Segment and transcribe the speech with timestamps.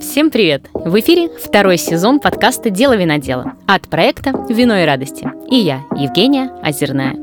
[0.00, 0.66] Всем привет!
[0.74, 5.30] В эфире второй сезон подкаста «Дело винодела» от проекта «Вино и радости».
[5.50, 7.14] И я, Евгения Озерная.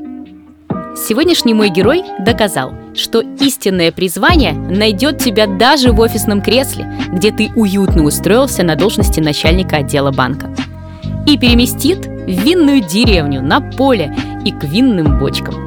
[0.95, 7.51] Сегодняшний мой герой доказал, что истинное призвание найдет тебя даже в офисном кресле, где ты
[7.55, 10.49] уютно устроился на должности начальника отдела банка.
[11.27, 14.15] И переместит в винную деревню, на поле
[14.45, 15.62] и к винным бочкам.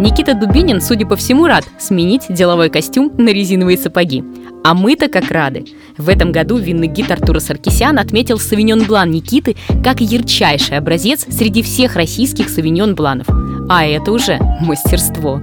[0.00, 4.24] Никита Дубинин, судя по всему, рад сменить деловой костюм на резиновые сапоги.
[4.64, 5.66] А мы-то как рады.
[5.98, 11.60] В этом году винный гид Артура Саркисян отметил савиньон блан Никиты как ярчайший образец среди
[11.60, 13.26] всех российских савиньон бланов.
[13.68, 15.42] А это уже мастерство.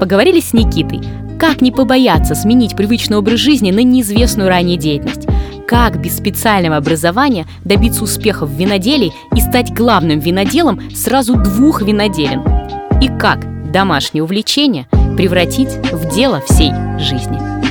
[0.00, 1.00] Поговорили с Никитой,
[1.38, 5.28] как не побояться сменить привычный образ жизни на неизвестную ранее деятельность,
[5.68, 12.42] как без специального образования добиться успеха в виноделии и стать главным виноделом сразу двух виноделин,
[13.00, 17.69] и как домашнее увлечение превратить в дело всей жизни.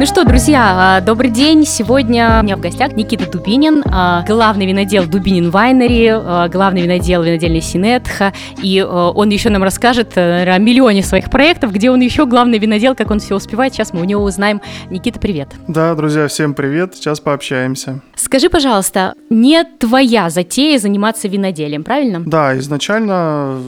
[0.00, 1.66] Ну что, друзья, а, добрый день.
[1.66, 7.22] Сегодня у меня в гостях Никита Дубинин, а, главный винодел Дубинин Вайнери, а, главный винодел
[7.22, 8.32] винодельной Синетха.
[8.62, 12.94] И он еще нам расскажет э, о миллионе своих проектов, где он еще главный винодел,
[12.94, 13.74] как он все успевает.
[13.74, 14.62] Сейчас мы у него узнаем.
[14.88, 15.48] Никита, привет.
[15.68, 16.94] Да, друзья, всем привет.
[16.94, 18.00] Сейчас пообщаемся.
[18.14, 22.22] Скажи, пожалуйста, не твоя затея заниматься виноделием, правильно?
[22.24, 23.60] Да, изначально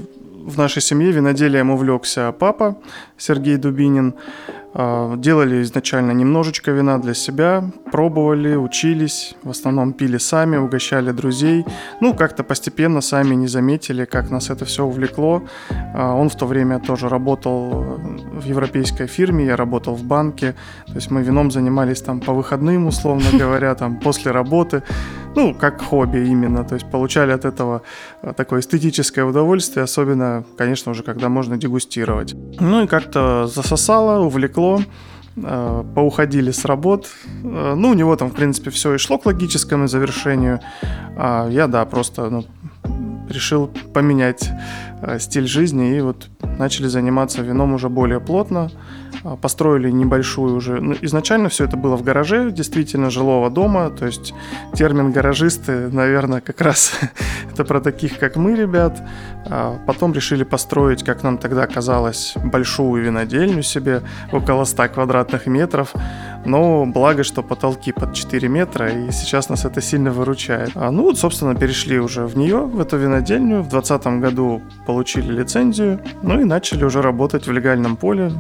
[0.46, 2.78] в нашей семье виноделием увлекся папа
[3.18, 4.14] Сергей Дубинин.
[4.74, 11.66] А, делали изначально немножечко вина для себя, пробовали, учились, в основном пили сами, угощали друзей.
[12.00, 15.42] Ну, как-то постепенно сами не заметили, как нас это все увлекло.
[15.94, 17.70] А, он в то время тоже работал
[18.32, 20.54] в европейской фирме, я работал в банке.
[20.86, 24.82] То есть мы вином занимались там по выходным, условно говоря, там после работы.
[25.34, 26.64] Ну, как хобби именно.
[26.64, 27.82] То есть получали от этого
[28.22, 32.34] а, такое эстетическое удовольствие, особенно, конечно, уже когда можно дегустировать.
[32.60, 34.80] Ну и как-то засосало, увлекло
[35.36, 37.08] э, поуходили с работ.
[37.44, 40.60] Э, ну, у него там, в принципе, все и шло к логическому завершению.
[41.16, 42.44] А я, да, просто ну,
[43.28, 44.50] решил поменять
[45.00, 48.70] э, стиль жизни и вот начали заниматься вином уже более плотно.
[49.24, 50.80] А, построили небольшую уже...
[50.80, 53.90] Ну, изначально все это было в гараже, действительно, жилого дома.
[53.90, 54.34] То есть
[54.74, 56.92] термин гаражисты, наверное, как раз
[57.52, 59.02] это про таких, как мы, ребят.
[59.46, 64.02] А потом решили построить, как нам тогда казалось, большую винодельню себе,
[64.32, 65.94] около 100 квадратных метров.
[66.44, 70.70] Но благо, что потолки под 4 метра, и сейчас нас это сильно выручает.
[70.74, 73.62] А, ну вот, собственно, перешли уже в нее, в эту винодельню.
[73.62, 78.32] В 2020 году получили лицензию, ну и начали уже работать в легальном поле,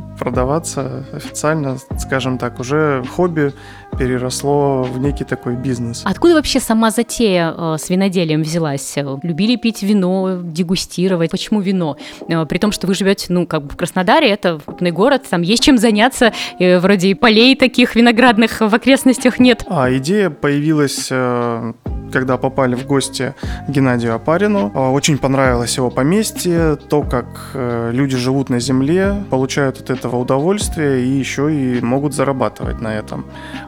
[0.62, 3.52] продаваться официально, скажем так, уже хобби
[3.98, 6.02] переросло в некий такой бизнес.
[6.04, 8.96] Откуда вообще сама затея э, с виноделием взялась?
[9.22, 11.30] Любили пить вино, дегустировать?
[11.30, 11.96] Почему вино?
[12.28, 15.42] Э, при том, что вы живете, ну, как бы в Краснодаре, это крупный город, там
[15.42, 19.64] есть чем заняться, э, вроде и полей таких виноградных в окрестностях нет.
[19.68, 21.72] А идея появилась э,
[22.12, 23.34] когда попали в гости
[23.68, 24.70] Геннадию Апарину.
[24.74, 30.16] А, очень понравилось его поместье, то, как э, люди живут на земле, получают от этого
[30.16, 33.24] удовольствие и еще и могут зарабатывать на этом.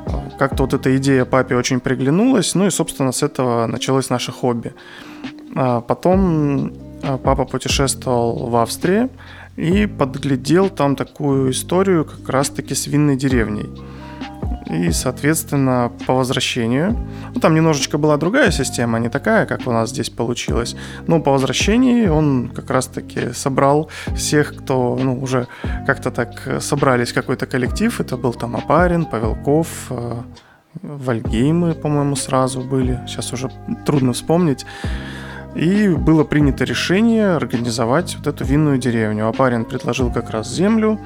[0.06, 4.32] А, как-то вот эта идея папе очень приглянулась, ну и, собственно, с этого началось наше
[4.32, 4.72] хобби.
[5.56, 6.72] А, потом
[7.22, 9.08] папа путешествовал в Австрии
[9.56, 13.68] и подглядел там такую историю как раз-таки с винной деревней.
[14.66, 16.96] И, соответственно, по возвращению,
[17.34, 20.76] ну, там немножечко была другая система, не такая, как у нас здесь получилось,
[21.06, 25.46] но по возвращении он как раз-таки собрал всех, кто, ну, уже
[25.86, 30.22] как-то так собрались, какой-то коллектив, это был там Апарин, Павелков, э,
[30.82, 33.50] Вальгеймы, по-моему, сразу были, сейчас уже
[33.86, 34.66] трудно вспомнить.
[35.54, 39.28] И было принято решение организовать вот эту винную деревню.
[39.28, 40.98] Апарин предложил как раз землю,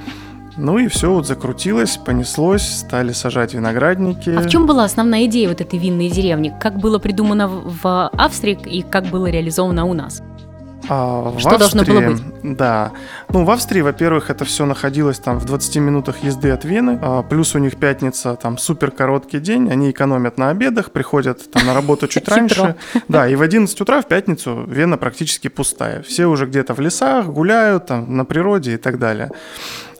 [0.58, 4.30] ну и все вот закрутилось, понеслось, стали сажать виноградники.
[4.30, 6.52] А в чем была основная идея вот этой винной деревни?
[6.60, 10.20] Как было придумано в Австрии и как было реализовано у нас?
[10.88, 12.22] А, Что Австрии, должно было быть?
[12.56, 12.92] Да.
[13.28, 16.98] Ну, в Австрии, во-первых, это все находилось там в 20 минутах езды от Вены.
[17.02, 19.70] А, плюс у них пятница, там супер короткий день.
[19.70, 22.76] Они экономят на обедах, приходят там на работу чуть раньше.
[23.08, 26.02] Да, и в 11 утра в пятницу Вена практически пустая.
[26.02, 29.30] Все уже где-то в лесах гуляют, там на природе и так далее.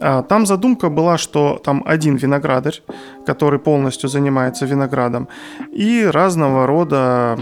[0.00, 2.82] А, там задумка была, что там один виноградарь,
[3.26, 5.28] который полностью занимается виноградом,
[5.72, 7.38] и разного рода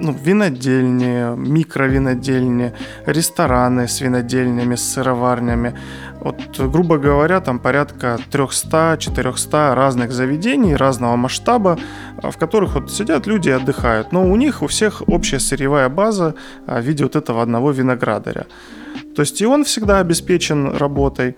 [0.00, 2.72] ну, винодельни, микровинодельни,
[3.06, 5.74] рестораны с винодельнями, с сыроварнями.
[6.20, 11.78] Вот, грубо говоря, там порядка 300-400 разных заведений разного масштаба,
[12.22, 14.12] в которых вот сидят люди и отдыхают.
[14.12, 16.34] Но у них у всех общая сырьевая база
[16.66, 18.46] в виде вот этого одного виноградаря.
[19.14, 21.36] То есть и он всегда обеспечен работой,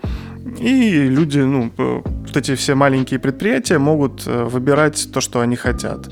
[0.59, 6.09] и люди, ну, вот эти все маленькие предприятия могут э, выбирать то, что они хотят.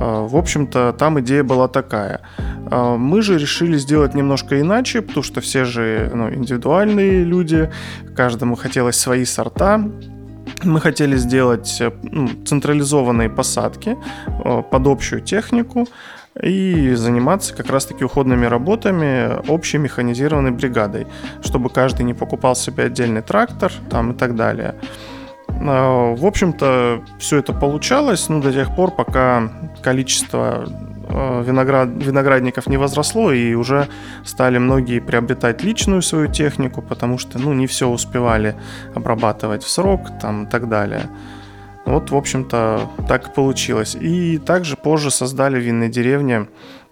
[0.00, 2.20] А, в общем-то, там идея была такая.
[2.70, 7.70] А, мы же решили сделать немножко иначе, потому что все же ну, индивидуальные люди,
[8.16, 9.82] каждому хотелось свои сорта.
[10.64, 13.96] Мы хотели сделать э, ну, централизованные посадки
[14.26, 15.86] э, под общую технику
[16.42, 21.06] и заниматься как раз-таки уходными работами общей механизированной бригадой,
[21.42, 24.74] чтобы каждый не покупал себе отдельный трактор там и так далее.
[25.60, 29.50] А, в общем-то, все это получалось, ну, до тех пор, пока
[29.82, 30.66] количество
[31.08, 33.88] а, виноград, виноградников не возросло, и уже
[34.24, 38.54] стали многие приобретать личную свою технику, потому что, ну, не все успевали
[38.94, 41.02] обрабатывать в срок, там, и так далее.
[41.84, 43.96] Вот, в общем-то, так и получилось.
[43.98, 46.48] И также позже создали в винной деревне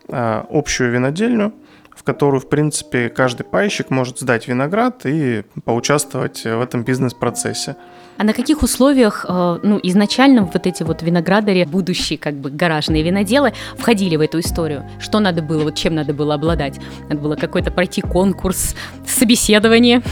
[0.08, 1.52] а, общую винодельню,
[1.96, 7.76] в которую, в принципе, каждый пайщик может сдать виноград и поучаствовать в этом бизнес-процессе.
[8.18, 13.02] А на каких условиях, э, ну, изначально вот эти вот виноградари, будущие как бы гаражные
[13.02, 14.88] виноделы, входили в эту историю?
[14.98, 16.78] Что надо было, вот чем надо было обладать?
[17.08, 18.74] Надо было какой-то пройти конкурс,
[19.06, 20.02] собеседование?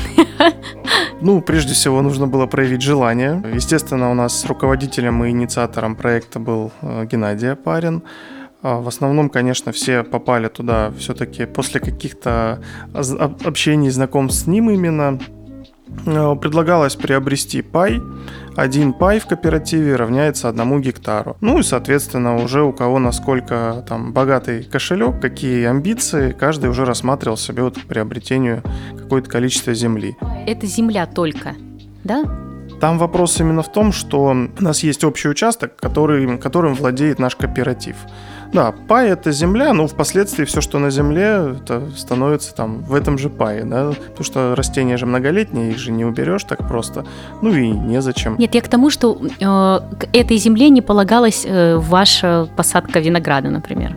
[1.20, 3.42] Ну, прежде всего, нужно было проявить желание.
[3.54, 8.02] Естественно, у нас руководителем и инициатором проекта был э, Геннадий Апарин.
[8.64, 12.62] А, в основном, конечно, все попали туда все-таки после каких-то
[13.44, 15.20] общений, знакомств с ним именно.
[16.06, 18.00] Э, предлагалось приобрести пай.
[18.56, 21.36] Один пай в кооперативе равняется одному гектару.
[21.42, 27.36] Ну и, соответственно, уже у кого насколько там богатый кошелек, какие амбиции, каждый уже рассматривал
[27.36, 28.62] себе вот к приобретению
[28.96, 30.16] какое-то количество земли.
[30.46, 31.54] Это земля только,
[32.02, 32.24] да?
[32.80, 34.24] Там вопрос именно в том, что
[34.58, 37.96] у нас есть общий участок, который, которым владеет наш кооператив.
[38.54, 43.18] Да, пай это земля, но впоследствии все, что на земле, это становится там в этом
[43.18, 47.04] же пае, да, потому что растения же многолетние, их же не уберешь так просто,
[47.42, 48.36] ну и незачем.
[48.38, 53.50] Нет, я к тому, что э, к этой земле не полагалась э, ваша посадка винограда,
[53.50, 53.96] например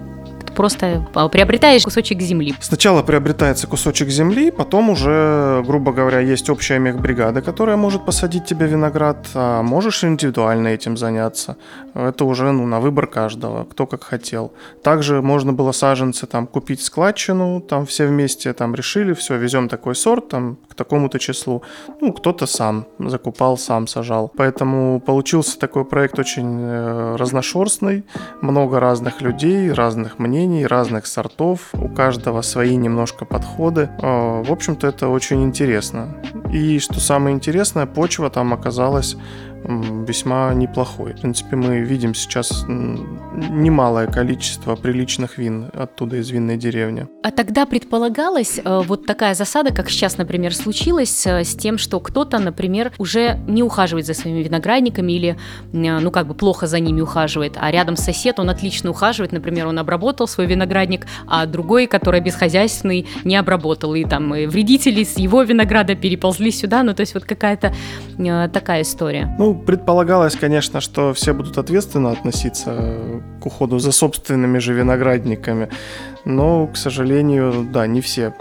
[0.57, 2.55] просто а, приобретаешь кусочек земли.
[2.59, 8.65] Сначала приобретается кусочек земли, потом уже, грубо говоря, есть общая мехбригада, которая может посадить тебе
[8.65, 11.57] виноград, а можешь индивидуально этим заняться.
[11.93, 14.51] Это уже ну, на выбор каждого, кто как хотел.
[14.83, 19.95] Также можно было саженцы там купить складчину, там все вместе там решили, все, везем такой
[19.95, 21.63] сорт там такому-то числу.
[21.99, 24.31] Ну, кто-то сам закупал, сам сажал.
[24.37, 28.05] Поэтому получился такой проект очень э, разношерстный,
[28.41, 33.89] много разных людей, разных мнений, разных сортов, у каждого свои немножко подходы.
[34.01, 36.15] А, в общем-то, это очень интересно.
[36.53, 39.17] И что самое интересное, почва там оказалась
[39.63, 41.13] весьма неплохой.
[41.13, 47.07] В принципе, мы видим сейчас немалое количество приличных вин оттуда из винной деревни.
[47.23, 51.99] А тогда предполагалась э, вот такая засада, как сейчас, например, случилось, э, с тем, что
[51.99, 55.37] кто-то, например, уже не ухаживает за своими виноградниками или,
[55.73, 59.67] э, ну, как бы плохо за ними ухаживает, а рядом сосед, он отлично ухаживает, например,
[59.67, 65.43] он обработал свой виноградник, а другой, который бесхозяйственный, не обработал, и там вредители с его
[65.43, 67.73] винограда переползли сюда, ну, то есть вот какая-то
[68.51, 69.35] такая история.
[69.37, 75.69] Ну, предполагалось, конечно, что все будут ответственно относиться к уходу за собственными же виноградниками,
[76.25, 78.33] но, к сожалению, да, не все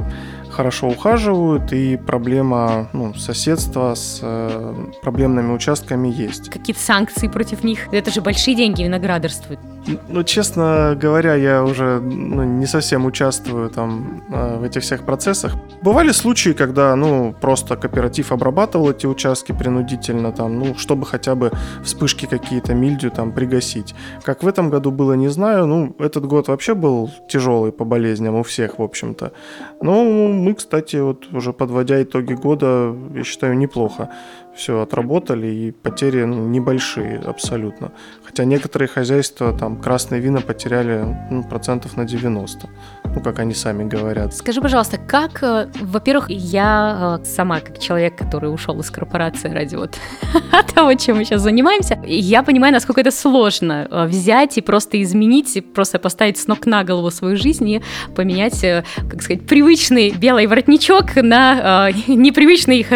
[0.56, 6.48] хорошо ухаживают, и проблема ну, соседства с э, проблемными участками есть.
[6.48, 7.92] Какие-то санкции против них?
[7.92, 9.60] Это же большие деньги виноградарствуют.
[10.08, 15.54] Ну, честно говоря, я уже ну, не совсем участвую там э, в этих всех процессах.
[15.82, 21.52] Бывали случаи, когда, ну, просто кооператив обрабатывал эти участки принудительно, там, ну, чтобы хотя бы
[21.84, 23.94] вспышки какие-то мильдю там пригасить.
[24.24, 25.66] Как в этом году было, не знаю.
[25.66, 29.32] Ну, этот год вообще был тяжелый по болезням у всех, в общем-то.
[29.82, 34.08] Но мы, кстати, вот уже подводя итоги года, я считаю, неплохо
[34.56, 37.92] все отработали, и потери ну, небольшие абсолютно.
[38.24, 42.68] Хотя некоторые хозяйства, там, красные вина потеряли ну, процентов на 90.
[43.16, 44.34] То ну, как они сами говорят.
[44.34, 49.76] Скажи, пожалуйста, как, э, во-первых, я э, сама, как человек, который ушел из корпорации ради
[49.76, 49.96] вот
[50.74, 55.56] того, чем мы сейчас занимаемся, я понимаю, насколько это сложно э, взять и просто изменить,
[55.56, 57.82] и просто поставить с ног на голову свою жизнь и
[58.14, 62.86] поменять, как сказать, привычный белый воротничок на непривычный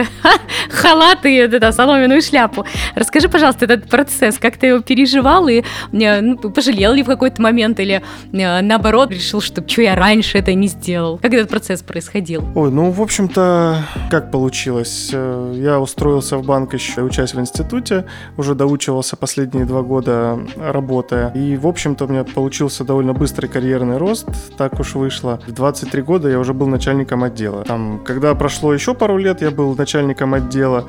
[0.70, 2.64] халат и да, соломенную шляпу.
[2.94, 7.80] Расскажи, пожалуйста, этот процесс, как ты его переживал и ну, пожалел ли в какой-то момент
[7.80, 8.02] или
[8.32, 11.18] наоборот решил, что что я раньше это не сделал?
[11.18, 12.44] Как этот процесс происходил?
[12.54, 15.10] Ой, ну, в общем-то, как получилось?
[15.12, 18.04] Э, я устроился в банк еще, учась в институте,
[18.36, 21.30] уже доучивался последние два года работая.
[21.30, 25.40] И, в общем-то, у меня получился довольно быстрый карьерный рост, так уж вышло.
[25.46, 27.64] В 23 года я уже был начальником отдела.
[27.64, 30.86] Там, когда прошло еще пару лет, я был начальником отдела.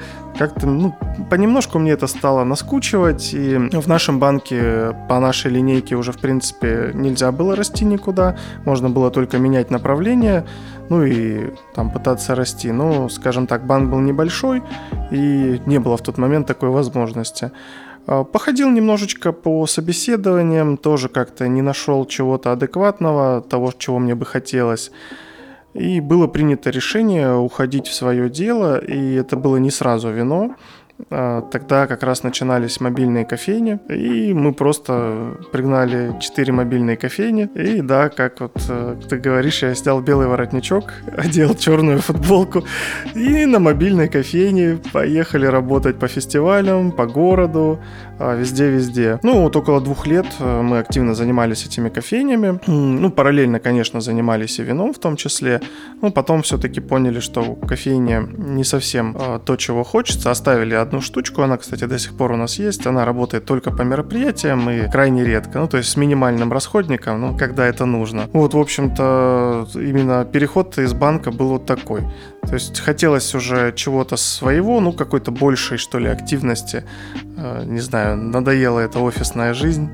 [0.51, 0.93] Как-то, ну,
[1.29, 6.91] понемножку мне это стало наскучивать, и в нашем банке по нашей линейке уже, в принципе,
[6.93, 10.46] нельзя было расти никуда, можно было только менять направление,
[10.89, 12.72] ну и там пытаться расти.
[12.72, 14.62] Но, скажем так, банк был небольшой,
[15.10, 17.51] и не было в тот момент такой возможности.
[18.08, 24.25] А, походил немножечко по собеседованиям, тоже как-то не нашел чего-то адекватного, того, чего мне бы
[24.25, 24.91] хотелось.
[25.73, 30.55] И было принято решение уходить в свое дело, и это было не сразу вино.
[31.09, 37.49] А, тогда как раз начинались мобильные кофейни, и мы просто пригнали 4 мобильные кофейни.
[37.55, 42.63] И да, как вот э, ты говоришь, я снял белый воротничок, одел черную футболку,
[43.15, 47.79] и на мобильной кофейне поехали работать по фестивалям, по городу,
[48.35, 49.19] везде-везде.
[49.23, 52.59] Ну, вот около двух лет э, мы активно занимались этими кофейнями.
[52.67, 55.61] Ну, параллельно, конечно, занимались и вином в том числе.
[56.01, 60.31] Ну, потом все-таки поняли, что кофейня не совсем а, то, чего хочется.
[60.31, 62.87] Оставили одну штучку, она, кстати, до сих пор у нас есть.
[62.87, 65.59] Она работает только по мероприятиям и крайне редко.
[65.59, 68.29] Ну, то есть с минимальным расходником, ну, когда это нужно.
[68.33, 72.01] Вот, в общем-то, именно переход из банка был вот такой.
[72.48, 76.83] То есть хотелось уже чего-то своего, ну, какой-то большей, что ли, активности.
[77.38, 79.89] Э, не знаю, надоела эта офисная жизнь.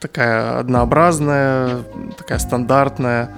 [0.00, 1.82] Такая однообразная,
[2.16, 3.30] такая стандартная.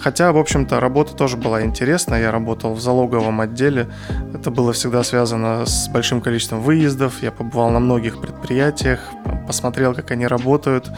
[0.00, 2.22] Хотя, в общем-то, работа тоже была интересная.
[2.22, 3.86] Я работал в залоговом отделе.
[4.34, 7.22] Это было всегда связано с большим количеством выездов.
[7.22, 9.00] Я побывал на многих предприятиях,
[9.46, 10.90] посмотрел, как они работают.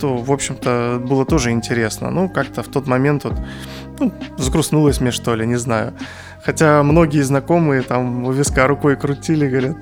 [0.00, 2.10] То, в общем-то, было тоже интересно.
[2.10, 3.34] Ну, как-то в тот момент вот,
[4.00, 5.94] ну, сгрустнулось мне, что ли, не знаю.
[6.44, 9.76] Хотя многие знакомые там у виска рукой крутили, говорят,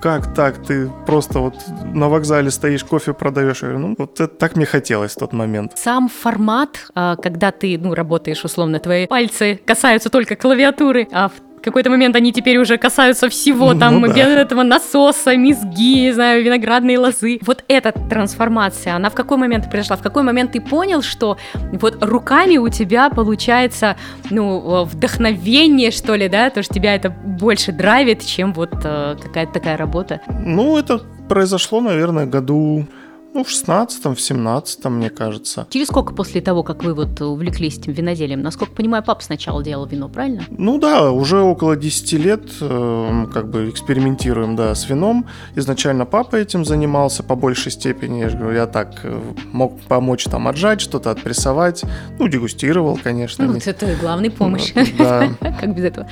[0.00, 1.54] как так, ты просто вот
[1.94, 3.62] на вокзале стоишь, кофе продаешь.
[3.62, 5.72] Ну, вот это так мне хотелось в тот момент.
[5.76, 11.53] Сам формат, а, когда ты, ну, работаешь, условно, твои пальцы касаются только клавиатуры, а в
[11.64, 14.40] какой-то момент они теперь уже касаются всего, ну, там, ну, да.
[14.40, 17.38] этого насоса, мизги, не знаю, виноградные лозы.
[17.42, 19.96] Вот эта трансформация, она в какой момент произошла?
[19.96, 21.38] В какой момент ты понял, что
[21.72, 23.96] вот руками у тебя получается,
[24.30, 29.52] ну, вдохновение, что ли, да, то, что тебя это больше драйвит, чем вот э, какая-то
[29.52, 30.20] такая работа?
[30.28, 32.86] Ну, это произошло, наверное, году
[33.34, 35.66] ну, в 16-м, в 17-м, мне кажется.
[35.70, 38.42] Через сколько после того, как вы вот увлеклись этим виноделием?
[38.42, 40.44] Насколько понимаю, папа сначала делал вино, правильно?
[40.50, 45.26] Ну да, уже около 10 лет э, как бы экспериментируем, да, с вином.
[45.56, 48.20] Изначально папа этим занимался по большей степени.
[48.20, 49.20] Я же говорю, я так э,
[49.52, 51.82] мог помочь там отжать, что-то отпрессовать.
[52.20, 53.44] Ну, дегустировал, конечно.
[53.46, 54.72] Ну, это главный помощь.
[54.96, 55.28] Да.
[55.40, 56.08] Как без этого?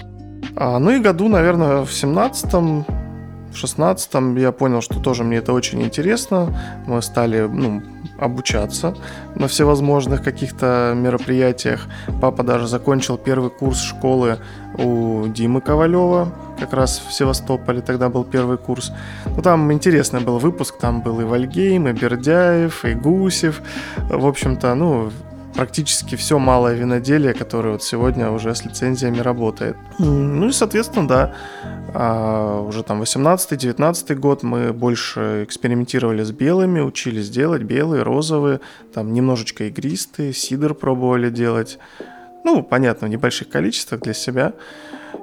[0.57, 2.85] А, ну и году, наверное, в 17-м
[3.53, 6.55] в шестнадцатом я понял, что тоже мне это очень интересно.
[6.87, 7.83] Мы стали ну,
[8.19, 8.95] обучаться
[9.35, 11.87] на всевозможных каких-то мероприятиях.
[12.21, 14.39] Папа даже закончил первый курс школы
[14.79, 18.93] у Димы Ковалева, как раз в Севастополе тогда был первый курс.
[19.27, 23.63] Ну, там интересный был выпуск, там был и Вальгейм, и Бердяев, и Гусев.
[24.09, 25.11] В общем-то, ну,
[25.55, 29.77] практически все малое виноделие, которое вот сегодня уже с лицензиями работает.
[29.99, 31.35] Ну и, соответственно, да,
[31.95, 38.61] а уже там 18-19 год мы больше экспериментировали с белыми, учились делать белые, розовые,
[38.95, 41.79] там немножечко игристые, сидр пробовали делать.
[42.45, 44.55] Ну, понятно, в небольших количествах для себя.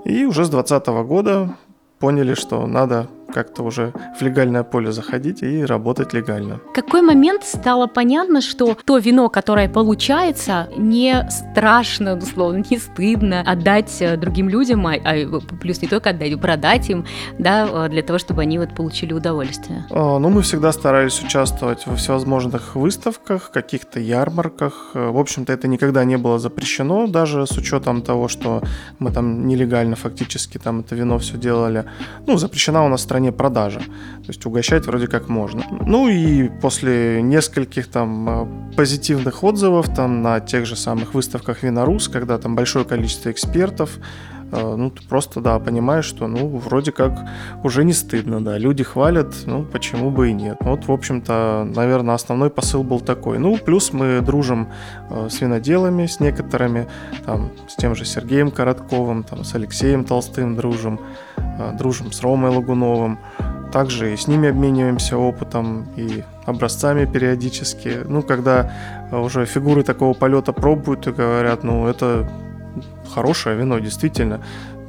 [0.05, 1.55] И уже с 2020 года
[1.97, 6.59] поняли, что надо как-то уже в легальное поле заходить и работать легально.
[6.69, 13.41] В какой момент стало понятно, что то вино, которое получается, не страшно, условно, не стыдно
[13.41, 17.05] отдать э, другим людям, а, а плюс не только отдать, продать им,
[17.37, 19.85] да, э, для того, чтобы они вот получили удовольствие?
[19.89, 24.91] А, ну, мы всегда старались участвовать во всевозможных выставках, каких-то ярмарках.
[24.93, 28.61] Э, в общем-то, это никогда не было запрещено, даже с учетом того, что
[28.99, 31.85] мы там нелегально фактически там это вино все делали.
[32.27, 33.79] Ну, запрещена у нас розница стороне продажи.
[33.79, 35.63] То есть угощать вроде как можно.
[35.85, 42.07] Ну и после нескольких там э, позитивных отзывов там на тех же самых выставках Винорус,
[42.07, 43.89] когда там большое количество экспертов,
[44.51, 47.11] э, ну, ты просто, да, понимаешь, что, ну, вроде как
[47.63, 50.57] уже не стыдно, да, люди хвалят, ну, почему бы и нет.
[50.61, 53.37] Вот, в общем-то, наверное, основной посыл был такой.
[53.39, 54.67] Ну, плюс мы дружим
[55.09, 56.87] э, с виноделами, с некоторыми,
[57.25, 60.99] там, с тем же Сергеем Коротковым, там, с Алексеем Толстым дружим,
[61.73, 63.19] дружим с Ромой Лагуновым,
[63.71, 67.99] также и с ними обмениваемся опытом и образцами периодически.
[68.05, 68.73] Ну, когда
[69.11, 72.29] уже фигуры такого полета пробуют и говорят, ну, это
[73.13, 74.41] хорошее вино, действительно.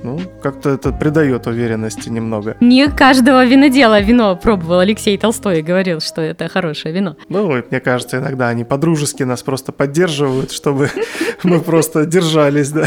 [0.02, 2.56] Ну, как-то это придает уверенности немного.
[2.60, 7.16] Не каждого винодела вино пробовал Алексей Толстой и говорил, что это хорошее вино.
[7.28, 10.88] Ну, мне кажется, иногда они по-дружески нас просто поддерживают, чтобы
[11.42, 12.86] мы просто держались, да.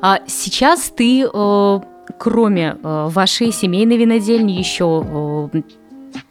[0.00, 1.80] А сейчас ты э,
[2.18, 5.62] кроме э, вашей семейной винодельни еще э,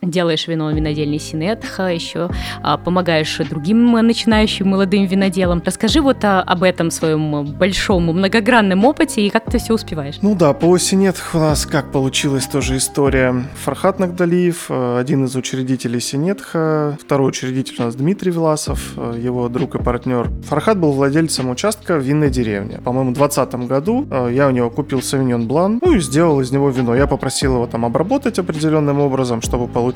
[0.06, 2.30] делаешь вино винодельни Синетха, еще
[2.62, 5.62] а, помогаешь другим начинающим молодым виноделам.
[5.66, 10.16] Расскажи вот а, об этом своем большом многогранном опыте и как ты все успеваешь.
[10.22, 13.46] Ну да, по Синетх у нас как получилась тоже история.
[13.64, 19.50] Фархат Нагдалиев, э, один из учредителей Синетха, второй учредитель у нас Дмитрий Власов, э, его
[19.50, 20.30] друг и партнер.
[20.48, 22.80] Фархат был владельцем участка в винной деревне.
[22.84, 26.52] По-моему, в 2020 году э, я у него купил Савиньон Блан, ну и сделал из
[26.52, 26.96] него вино.
[26.96, 29.93] Я попросил его там обработать определенным образом, чтобы получить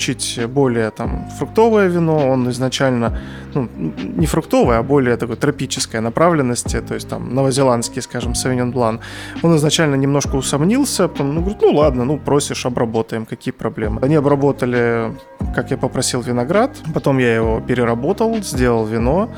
[0.48, 3.20] более там фруктовое вино, он изначально,
[3.54, 3.70] ну,
[4.18, 9.00] не фруктовое, а более такой тропической направленности, то есть там новозеландский, скажем, Sauvignon Блан,
[9.44, 14.00] он изначально немножко усомнился, потом, ну, говорит, ну ладно, ну просишь, обработаем, какие проблемы.
[14.02, 15.12] Они обработали,
[15.56, 19.30] как я попросил, виноград, потом я его переработал, сделал вино,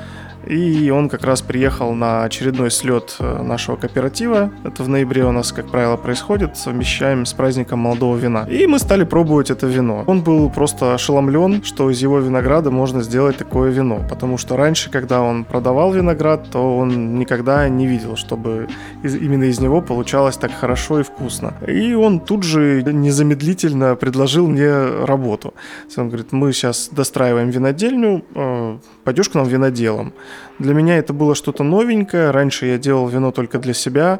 [0.49, 4.51] и он как раз приехал на очередной слет э, нашего кооператива.
[4.63, 6.57] Это в ноябре у нас, как правило, происходит.
[6.57, 8.47] Совмещаем с праздником молодого вина.
[8.49, 10.03] И мы стали пробовать это вино.
[10.07, 14.01] Он был просто ошеломлен, что из его винограда можно сделать такое вино.
[14.09, 18.67] Потому что раньше, когда он продавал виноград, то он никогда не видел, чтобы
[19.03, 21.53] из, именно из него получалось так хорошо и вкусно.
[21.67, 25.53] И он тут же незамедлительно предложил мне работу.
[25.95, 30.13] Он говорит, мы сейчас достраиваем винодельню, э, пойдешь к нам виноделом.
[30.59, 32.31] Для меня это было что-то новенькое.
[32.31, 34.19] Раньше я делал вино только для себя,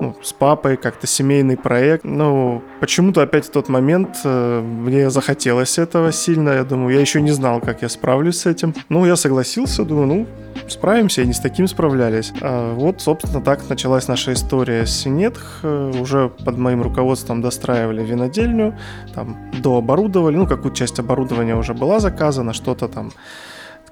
[0.00, 2.04] ну, с папой, как-то семейный проект.
[2.04, 6.50] Но почему-то опять в тот момент э, мне захотелось этого сильно.
[6.50, 8.74] Я думаю, я еще не знал, как я справлюсь с этим.
[8.88, 10.26] Ну, я согласился, думаю, ну,
[10.68, 12.32] справимся, и не с таким справлялись.
[12.40, 15.60] А вот, собственно, так началась наша история с Синетх.
[15.62, 18.78] Э, уже под моим руководством достраивали винодельню,
[19.14, 20.36] там, дооборудовали.
[20.36, 23.12] Ну, какую часть оборудования уже была заказана, что-то там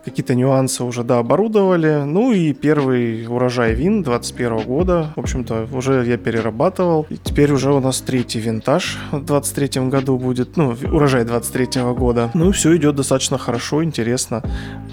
[0.09, 2.03] какие-то нюансы уже дооборудовали.
[2.05, 7.07] Ну и первый урожай вин 21 года, в общем-то, уже я перерабатывал.
[7.11, 12.31] И теперь уже у нас третий винтаж в 23 году будет, ну, урожай 23 года.
[12.35, 14.43] Ну и все идет достаточно хорошо, интересно.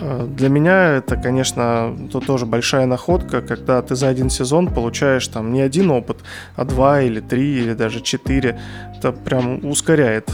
[0.01, 5.27] А, для меня это, конечно, то тоже большая находка, когда ты за один сезон получаешь
[5.27, 6.17] там не один опыт,
[6.55, 8.59] а два или три или даже четыре.
[8.97, 10.29] Это прям ускоряет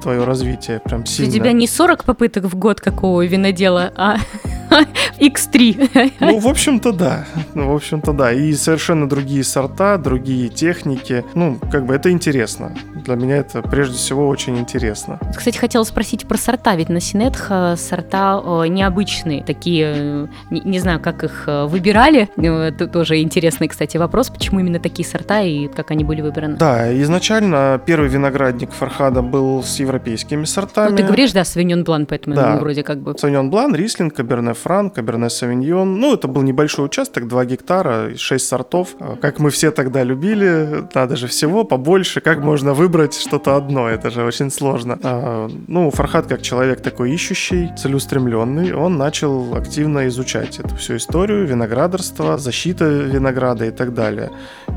[0.00, 1.30] твое развитие прям сильно.
[1.30, 4.18] У тебя не 40 попыток в год какого винодела, а
[5.20, 6.12] X3.
[6.20, 7.26] Ну, в общем-то, да.
[7.54, 8.32] Ну, в общем-то, да.
[8.32, 11.24] И совершенно другие сорта, другие техники.
[11.34, 12.76] Ну, как бы это интересно.
[13.06, 15.20] Для меня это прежде всего очень интересно.
[15.36, 16.74] Кстати, хотела спросить про сорта.
[16.74, 19.44] Ведь на Синетх сорта необычные.
[19.44, 22.28] Такие, э, не, не знаю, как их э, выбирали.
[22.36, 24.30] Это тоже интересный, кстати, вопрос.
[24.30, 26.56] Почему именно такие сорта и как они были выбраны?
[26.56, 30.90] Да, изначально первый виноградник Фархада был с европейскими сортами.
[30.90, 32.56] Ну, ты говоришь, да, Савиньон Блан, поэтому да.
[32.56, 33.16] вроде как бы...
[33.16, 36.00] Савиньон Блан, Рислинг, Каберне Фран, Каберне Савиньон.
[36.00, 38.96] Ну, это был небольшой участок, 2 гектара, 6 сортов.
[39.20, 42.20] Как мы все тогда любили, надо же всего побольше.
[42.20, 43.88] Как можно выбрать что-то одно?
[43.88, 44.98] Это же очень сложно.
[45.02, 51.46] А, ну, Фархат, как человек такой ищущий, целеустремленный, он начал активно изучать эту всю историю,
[51.46, 54.30] виноградарство, защита винограда и так далее.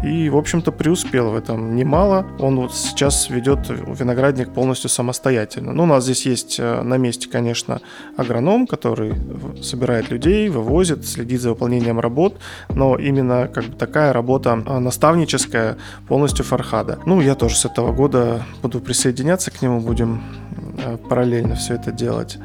[0.04, 2.26] И, в общем-то, преуспел в этом немало.
[2.40, 5.74] Он вот сейчас ведет виноградник полностью самостоятельно.
[5.74, 7.82] Ну, у нас здесь есть э, на месте, конечно,
[8.18, 9.14] агроном, который
[9.62, 12.38] собирает людей, вывозит, следит за выполнением работ,
[12.70, 15.78] но именно как бы такая работа а, наставническая
[16.08, 17.00] полностью Фархада.
[17.06, 18.09] Ну, я тоже с этого года
[18.62, 20.24] буду присоединяться к нему, будем
[20.78, 22.38] э, параллельно все это делать.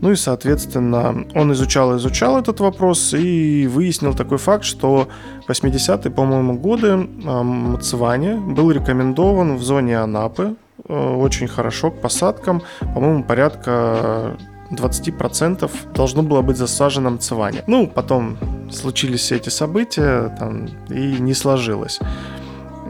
[0.00, 5.08] Ну и, соответственно, он изучал изучал этот вопрос и выяснил такой факт, что
[5.46, 10.54] 80-е, по-моему, годы Мацевани был рекомендован в зоне Анапы
[10.88, 12.62] э, очень хорошо к посадкам,
[12.94, 14.36] по-моему, порядка
[14.70, 17.62] 20% должно было быть засажено мцевание.
[17.66, 18.38] Ну, потом
[18.70, 22.00] случились все эти события, там, и не сложилось.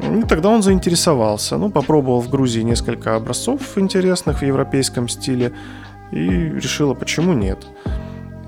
[0.02, 1.56] И тогда он заинтересовался.
[1.56, 5.52] Ну, попробовал в Грузии несколько образцов интересных в европейском стиле
[6.12, 7.66] и решила, почему нет.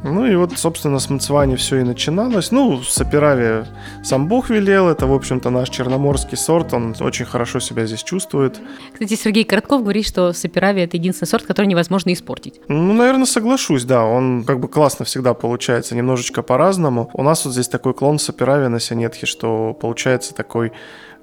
[0.04, 2.50] Ну и вот, собственно, с Мацвани все и начиналось.
[2.50, 3.64] Ну, с Сапирави
[4.02, 8.60] сам Бог велел, это, в общем-то, наш черноморский сорт, он очень хорошо себя здесь чувствует.
[8.92, 12.60] Кстати, Сергей Коротков говорит, что Сапирави– это единственный сорт, который невозможно испортить.
[12.66, 17.08] Ну, наверное, соглашусь, да, он как бы классно всегда получается, немножечко по-разному.
[17.12, 20.72] У нас вот здесь такой клон Сапирави на Синетхе, что получается такой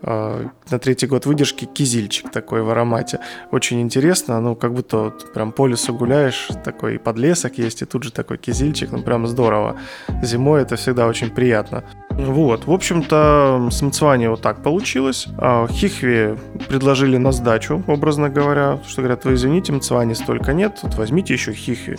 [0.02, 3.20] на третий год выдержки кизильчик такой в аромате.
[3.52, 8.04] Очень интересно, ну, как будто вот прям по лесу гуляешь, такой подлесок есть, и тут
[8.04, 9.76] же такой кизильчик, ну, прям здорово.
[10.24, 11.84] Зимой это всегда очень приятно.
[12.12, 15.28] Вот, в общем-то, с Мцвани вот так получилось.
[15.38, 16.36] А, Хихви
[16.68, 21.54] предложили на сдачу, образно говоря, что говорят, вы извините, Мцвани столько нет, вот возьмите еще
[21.54, 21.98] Хихви.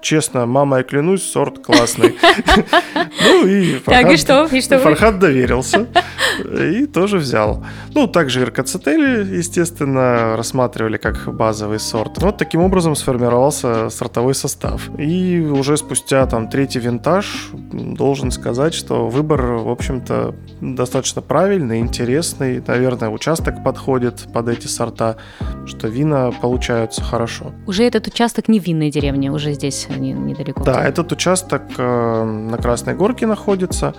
[0.00, 2.16] Честно, мама, я клянусь, сорт классный.
[3.22, 4.46] Ну и Так, и что?
[4.46, 5.86] И что Фархад доверился
[6.44, 7.64] и тоже взял.
[7.94, 12.22] Ну, также РКЦТЛ, естественно, рассматривали как базовый сорт.
[12.22, 14.90] Вот таким образом сформировался сортовой состав.
[14.98, 22.62] И уже спустя там третий винтаж должен сказать, что выбор, в общем-то, достаточно правильный, интересный.
[22.66, 25.16] Наверное, участок подходит под эти сорта,
[25.66, 27.52] что вина получаются хорошо.
[27.66, 30.64] Уже этот участок не в винной деревне, уже здесь недалеко.
[30.64, 33.94] Да, этот участок э, на Красной Горке находится.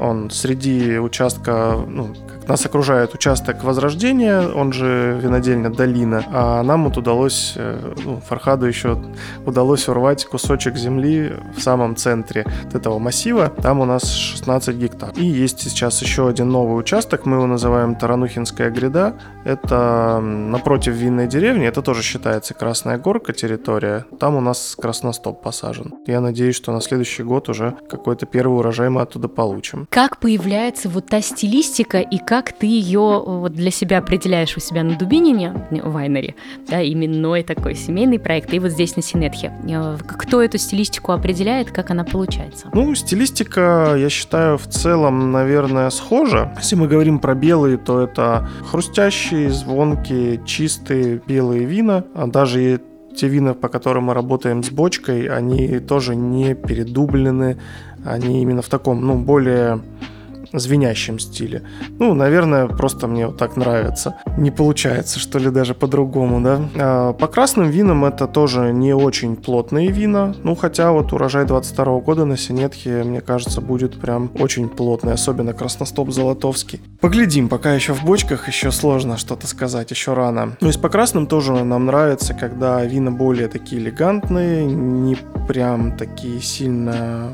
[0.00, 2.14] Он среди участка, ну,
[2.48, 6.24] нас окружает участок Возрождения, он же винодельня Долина.
[6.32, 9.02] А нам вот удалось, э, ну, Фархаду еще
[9.46, 13.48] удалось урвать кусочек земли в самом центре этого массива.
[13.48, 15.12] Там у нас 16 гектар.
[15.16, 19.14] И есть сейчас еще один новый участок, мы его называем Таранухинская гряда.
[19.44, 24.04] Это напротив винной деревни, это тоже считается Красная Горка территория.
[24.18, 25.94] Там у нас красностоп посажен.
[26.06, 29.86] Я надеюсь, что на следующий год уже какой-то первый урожай мы оттуда получим.
[29.90, 34.82] Как появляется вот та стилистика и как ты ее вот для себя определяешь у себя
[34.82, 36.34] на Дубинине, в Вайнере,
[36.66, 39.52] да, именной такой семейный проект, и вот здесь на Синетхе.
[39.68, 42.70] Э, кто эту стилистику определяет, как она получается?
[42.72, 46.54] Ну, стилистика, я считаю, в целом, наверное, схожа.
[46.56, 52.80] Если мы говорим про белые, то это хрустящие, звонкие, чистые белые вина, а даже
[53.14, 57.58] те вина, по которым мы работаем с бочкой, они тоже не передублены,
[58.04, 59.80] они именно в таком, ну, более
[60.58, 61.62] звенящем стиле.
[61.98, 64.16] Ну, наверное, просто мне вот так нравится.
[64.36, 66.60] Не получается, что ли, даже по-другому, да.
[66.76, 70.34] А по красным винам это тоже не очень плотные вина.
[70.42, 75.52] Ну, хотя вот урожай 22 года на Синетхе, мне кажется, будет прям очень плотный, особенно
[75.52, 76.80] красностоп золотовский.
[77.00, 80.56] Поглядим, пока еще в бочках, еще сложно что-то сказать, еще рано.
[80.60, 85.16] Ну, и по красным тоже нам нравится, когда вина более такие элегантные, не
[85.48, 87.30] прям такие сильно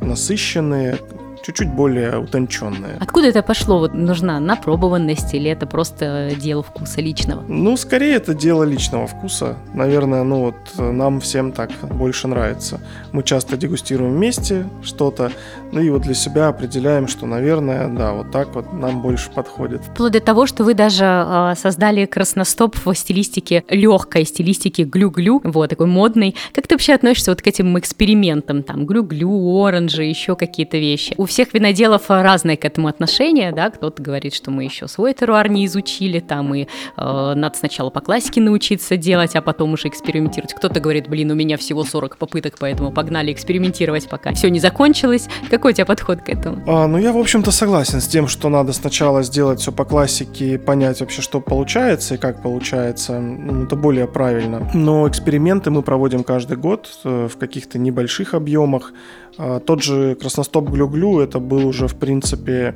[0.00, 0.98] насыщенные,
[1.42, 2.96] чуть-чуть более утонченная.
[3.00, 3.78] Откуда это пошло?
[3.78, 7.42] Вот нужна напробованность или это просто дело вкуса личного?
[7.48, 9.56] Ну, скорее это дело личного вкуса.
[9.74, 12.80] Наверное, ну вот нам всем так больше нравится.
[13.12, 15.32] Мы часто дегустируем вместе что-то,
[15.72, 19.82] ну и вот для себя определяем, что, наверное, да, вот так вот нам больше подходит.
[19.82, 25.70] Вплоть до того, что вы даже э, создали красностоп в стилистике легкой стилистике глю-глю, вот
[25.70, 26.36] такой модный.
[26.52, 31.14] Как ты вообще относишься вот к этим экспериментам, там глю-глю, оранжи, еще какие-то вещи?
[31.16, 35.48] У всех виноделов разное к этому отношение, да, кто-то говорит, что мы еще свой теруар
[35.48, 40.54] не изучили, там и э, надо сначала по классике научиться делать, а потом уже экспериментировать.
[40.54, 45.28] Кто-то говорит, блин, у меня всего 40 попыток, поэтому погнали экспериментировать, пока все не закончилось.
[45.62, 46.60] Какой у тебя подход к этому?
[46.66, 50.58] А, ну, я, в общем-то, согласен с тем, что надо сначала сделать все по классике,
[50.58, 53.20] понять вообще, что получается и как получается.
[53.20, 54.68] Ну, это более правильно.
[54.74, 58.92] Но эксперименты мы проводим каждый год э, в каких-то небольших объемах.
[59.38, 62.74] А, тот же красностоп глю-глю, это был уже, в принципе,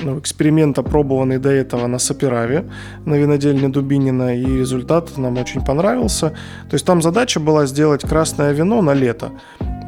[0.00, 2.70] ну, эксперимент, опробованный до этого на Сапераве,
[3.04, 6.30] на винодельне Дубинина, и результат нам очень понравился.
[6.70, 9.32] То есть там задача была сделать красное вино на лето,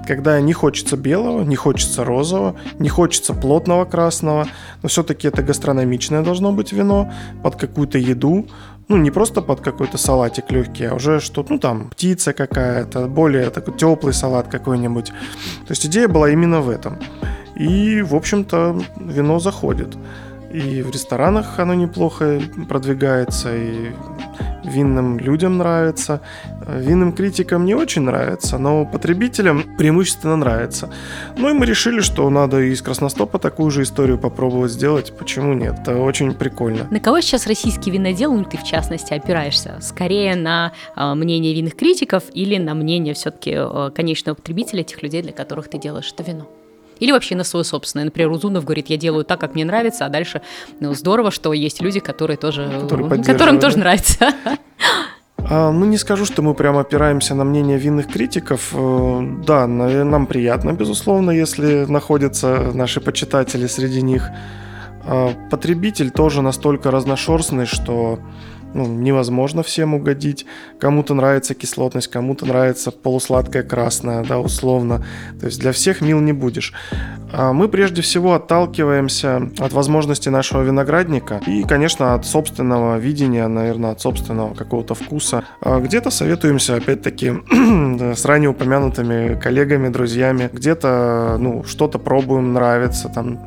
[0.06, 4.46] когда не хочется белого, не хочется розового, не хочется плотного красного,
[4.82, 7.10] но все-таки это гастрономичное должно быть вино
[7.42, 8.46] под какую-то еду,
[8.88, 13.50] ну, не просто под какой-то салатик легкий, а уже что-то, ну, там, птица какая-то, более
[13.50, 15.06] такой теплый салат какой-нибудь.
[15.06, 16.98] То есть идея была именно в этом.
[17.56, 19.96] И, в общем-то, вино заходит.
[20.52, 23.92] И в ресторанах оно неплохо продвигается, и
[24.64, 26.20] винным людям нравится.
[26.66, 30.90] Винным критикам не очень нравится, но потребителям преимущественно нравится.
[31.36, 35.12] Ну и мы решили, что надо из Красностопа такую же историю попробовать сделать.
[35.18, 35.74] Почему нет?
[35.80, 36.86] Это очень прикольно.
[36.90, 39.78] На кого сейчас российский винодел, ну ты в частности, опираешься?
[39.80, 45.22] Скорее на э, мнение винных критиков или на мнение все-таки э, конечного потребителя, тех людей,
[45.22, 46.46] для которых ты делаешь это вино?
[47.00, 48.04] Или вообще на свое собственное.
[48.04, 50.42] Например, Узунов говорит, я делаю так, как мне нравится, а дальше
[50.80, 54.32] ну, здорово, что есть люди, которые тоже, которые которым тоже нравится.
[55.46, 58.70] А, ну, не скажу, что мы прямо опираемся на мнение винных критиков.
[58.72, 64.30] Э, да, нам приятно, безусловно, если находятся наши почитатели среди них.
[65.06, 68.20] А, потребитель тоже настолько разношерстный, что
[68.74, 70.46] ну, невозможно всем угодить.
[70.78, 75.04] Кому-то нравится кислотность, кому-то нравится полусладкая красная, да, условно.
[75.40, 76.72] То есть для всех мил не будешь.
[77.32, 83.92] А мы прежде всего отталкиваемся от возможности нашего виноградника и, конечно, от собственного видения, наверное,
[83.92, 85.44] от собственного какого-то вкуса.
[85.60, 87.32] А где-то советуемся, опять-таки,
[88.14, 90.50] с ранее упомянутыми коллегами, друзьями.
[90.52, 93.46] Где-то, ну, что-то пробуем, нравится, там,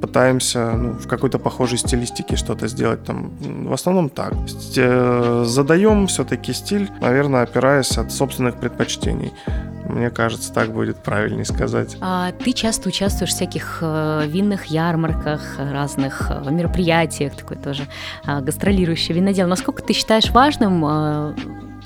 [0.00, 3.04] пытаемся ну, в какой-то похожей стилистике что-то сделать.
[3.04, 4.34] Там, в основном так.
[4.76, 9.32] Э, задаем все-таки стиль, наверное, опираясь от собственных предпочтений.
[9.90, 11.96] Мне кажется, так будет правильнее сказать.
[12.00, 17.84] А ты часто участвуешь в всяких э, винных ярмарках, разных э, мероприятиях, такой тоже
[18.26, 19.48] э, гастролирующий винодел.
[19.48, 20.80] Насколько ты считаешь важным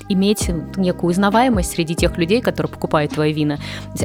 [0.09, 3.57] иметь некую узнаваемость среди тех людей, которые покупают твои вина.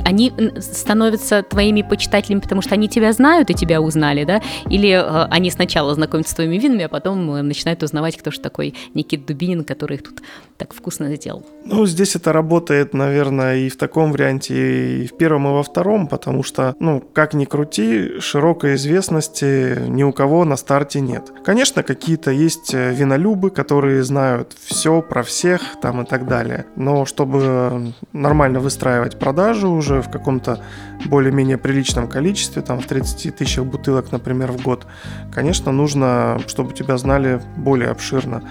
[0.04, 4.40] Они становятся твоими почитателями, потому что они тебя знают и тебя узнали, да?
[4.68, 8.40] Или э, они сначала знакомятся с твоими винами, а потом э, начинают узнавать, кто же
[8.40, 10.22] такой Никит Дубинин, который их тут
[10.56, 11.44] так вкусно сделал.
[11.64, 16.06] Ну, здесь это работает, наверное, и в таком варианте, и в первом, и во втором,
[16.06, 21.32] потому что, ну, как ни крути, широкой известности ни у кого на старте нет.
[21.44, 26.66] Конечно, какие-то есть э, винолюбы, которые знают все про всех, там, там и так далее.
[26.76, 30.61] Но чтобы нормально выстраивать продажу уже в каком-то
[31.07, 34.87] более-менее приличном количестве, там в 30 тысячах бутылок, например, в год,
[35.35, 38.42] конечно, нужно, чтобы тебя знали более обширно.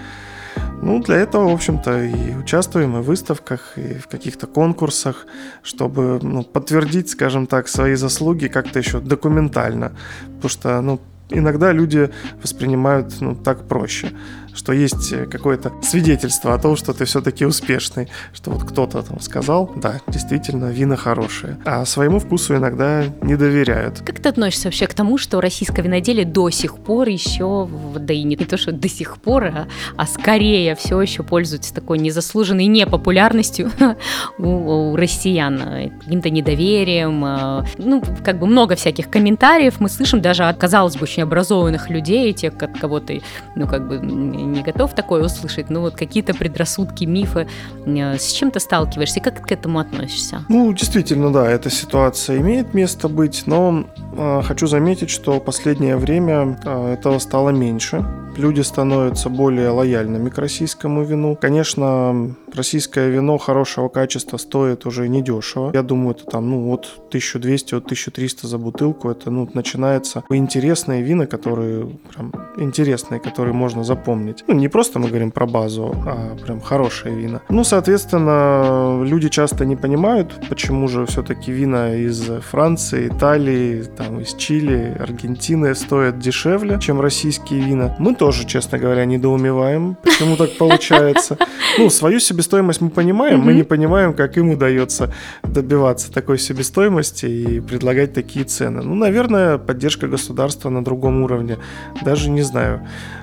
[0.82, 5.26] Ну, для этого, в общем-то, и участвуем и в выставках, и в каких-то конкурсах,
[5.62, 9.92] чтобы ну, подтвердить, скажем так, свои заслуги как-то еще документально.
[10.36, 11.00] Потому что, ну,
[11.30, 12.10] иногда люди
[12.42, 14.12] воспринимают ну, так проще
[14.54, 19.20] что есть э, какое-то свидетельство о том, что ты все-таки успешный, что вот кто-то там
[19.20, 24.00] сказал, да, действительно, вина хорошие, а своему вкусу иногда не доверяют.
[24.00, 28.22] Как ты относишься вообще к тому, что российское виноделие до сих пор еще, да и
[28.22, 33.70] не, то, что до сих пор, а, а скорее все еще пользуется такой незаслуженной непопулярностью
[34.38, 40.44] у, у россиян, каким-то недоверием, а, ну, как бы много всяких комментариев мы слышим даже
[40.44, 43.22] от, казалось бы, очень образованных людей, тех, от кого ты,
[43.56, 43.98] ну, как бы
[44.42, 47.46] не готов такое услышать, но вот какие-то предрассудки, мифы,
[47.86, 50.44] э, с чем ты сталкиваешься как ты к этому относишься?
[50.48, 53.84] Ну, действительно, да, эта ситуация имеет место быть, но
[54.16, 58.04] э, хочу заметить, что последнее время э, этого стало меньше.
[58.36, 61.36] Люди становятся более лояльными к российскому вину.
[61.40, 65.70] Конечно, российское вино хорошего качества стоит уже недешево.
[65.74, 69.10] Я думаю, это там, ну, от 1200, от 1300 за бутылку.
[69.10, 74.44] Это, ну, начинается интересные вина, которые прям интересные, которые можно запомнить.
[74.46, 77.40] Ну, не просто мы говорим про базу, а прям хорошие вина.
[77.48, 84.34] Ну, соответственно, люди часто не понимают, почему же все-таки вина из Франции, Италии, там, из
[84.34, 87.96] Чили, Аргентины стоят дешевле, чем российские вина.
[87.98, 91.36] Мы тоже, честно говоря, недоумеваем, почему так получается.
[91.78, 97.60] Ну, свою себестоимость мы понимаем, мы не понимаем, как им удается добиваться такой себестоимости и
[97.60, 98.82] предлагать такие цены.
[98.82, 101.58] Ну, наверное, поддержка государства на другом уровне.
[102.02, 102.80] Даже не знаю.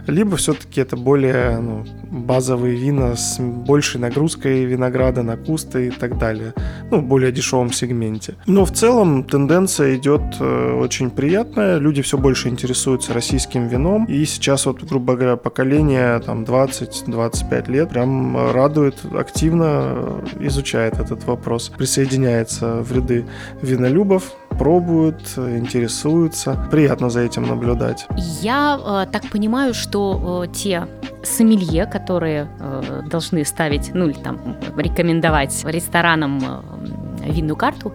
[0.08, 6.18] Либо все-таки это более ну, базовые вина с большей нагрузкой винограда на кусты и так
[6.18, 6.54] далее.
[6.92, 8.36] Ну, в более дешевом сегменте.
[8.46, 11.80] Но в целом тенденция идет э, очень приятная.
[11.80, 14.06] Люди все больше интересуются российским вином.
[14.06, 21.70] И сейчас вот, грубо говоря, поколение там 20-25 лет прям радует, активно изучает этот вопрос.
[21.70, 23.26] Присоединяется в ряды
[23.62, 26.58] винолюбов, пробуют, интересуются.
[26.72, 28.08] Приятно за этим наблюдать.
[28.41, 30.88] Я э, так понимаю, что э, те
[31.24, 37.94] сомелье, которые э, должны ставить, ну или там рекомендовать ресторанам э, винную карту,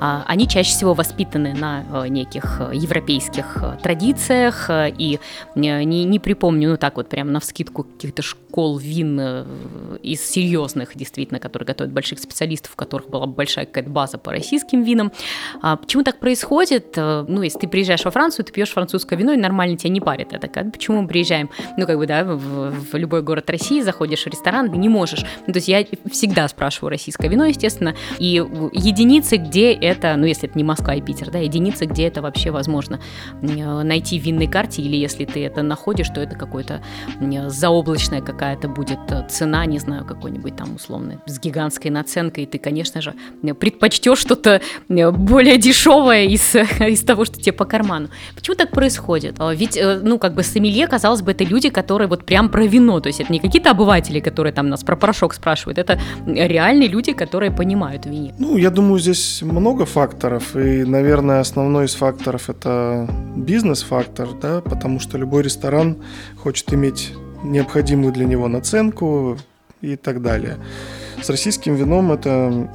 [0.00, 5.18] а, они чаще всего воспитаны на э, неких э, европейских э, традициях, и
[5.54, 9.20] не, не припомню, ну так вот прям на вскидку каких-то школ вин
[10.02, 14.82] из серьезных, действительно, которые готовят больших специалистов, у которых была большая какая-то база по российским
[14.82, 15.12] винам.
[15.62, 16.96] А почему так происходит?
[16.96, 20.32] Ну, если ты приезжаешь во Францию, ты пьешь французское вино, и нормально тебя не парит.
[20.32, 24.24] Это как, почему мы приезжаем, ну, как бы, да, в, в любой город России, заходишь
[24.24, 25.24] в ресторан, ты не можешь.
[25.46, 28.40] Ну, то есть я всегда спрашиваю российское вино, естественно, и
[28.72, 32.50] единицы, где это, ну если это не Москва и Питер, да, единицы, где это вообще
[32.50, 33.00] возможно
[33.40, 36.82] найти в винной карте, или если ты это находишь, то это какой-то
[37.46, 43.00] заоблачная какая-то будет цена, не знаю, какой-нибудь там условно с гигантской наценкой, и ты, конечно
[43.00, 43.14] же,
[43.58, 48.08] предпочтешь что-то более дешевое из, из того, что тебе по карману.
[48.34, 49.36] Почему так происходит?
[49.38, 52.64] А ведь, э, ну, как бы сомелье, казалось бы, это люди, которые вот прям про
[52.66, 56.88] вино, то есть это не какие-то обыватели, которые там нас про порошок спрашивают, это реальные
[56.88, 58.34] люди, которые понимают вине.
[58.38, 65.00] Ну, я думаю, здесь много факторов, и, наверное, основной из факторов это бизнес-фактор, да, потому
[65.00, 65.96] что любой ресторан
[66.36, 69.36] хочет иметь необходимую для него наценку
[69.80, 70.58] и так далее.
[71.20, 72.70] С российским вином это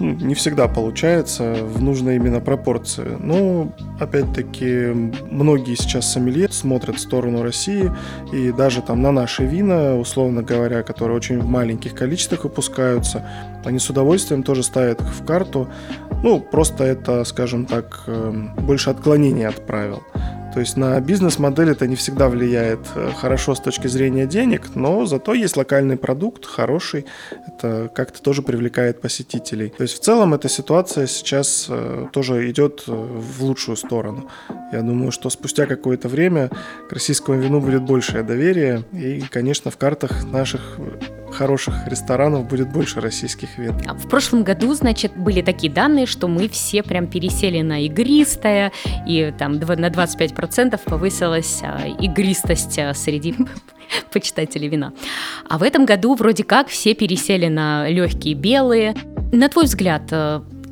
[0.00, 3.16] не всегда получается в нужной именно пропорции.
[3.20, 7.90] Но, опять-таки, многие сейчас сомелье смотрят в сторону России,
[8.32, 13.28] и даже там на наши вина, условно говоря, которые очень в маленьких количествах выпускаются,
[13.64, 15.68] они с удовольствием тоже ставят их в карту.
[16.22, 20.02] Ну, просто это, скажем так, эм, больше отклонение от правил.
[20.52, 25.06] То есть на бизнес-модель это не всегда влияет э, хорошо с точки зрения денег, но
[25.06, 27.06] зато есть локальный продукт, хороший,
[27.46, 29.72] это как-то тоже привлекает посетителей.
[29.76, 34.28] То есть в целом эта ситуация сейчас э, тоже идет э, в лучшую сторону.
[34.72, 36.50] Я думаю, что спустя какое-то время
[36.88, 40.78] к российскому вину будет большее доверие, и, конечно, в картах наших
[41.40, 43.74] хороших ресторанов будет больше российских вин.
[43.88, 48.72] А в прошлом году, значит, были такие данные, что мы все прям пересели на игристое,
[49.06, 53.34] и там на 25% повысилась а, игристость а, среди
[54.12, 54.92] почитателей вина.
[55.48, 58.94] А в этом году вроде как все пересели на легкие белые.
[59.32, 60.12] На твой взгляд,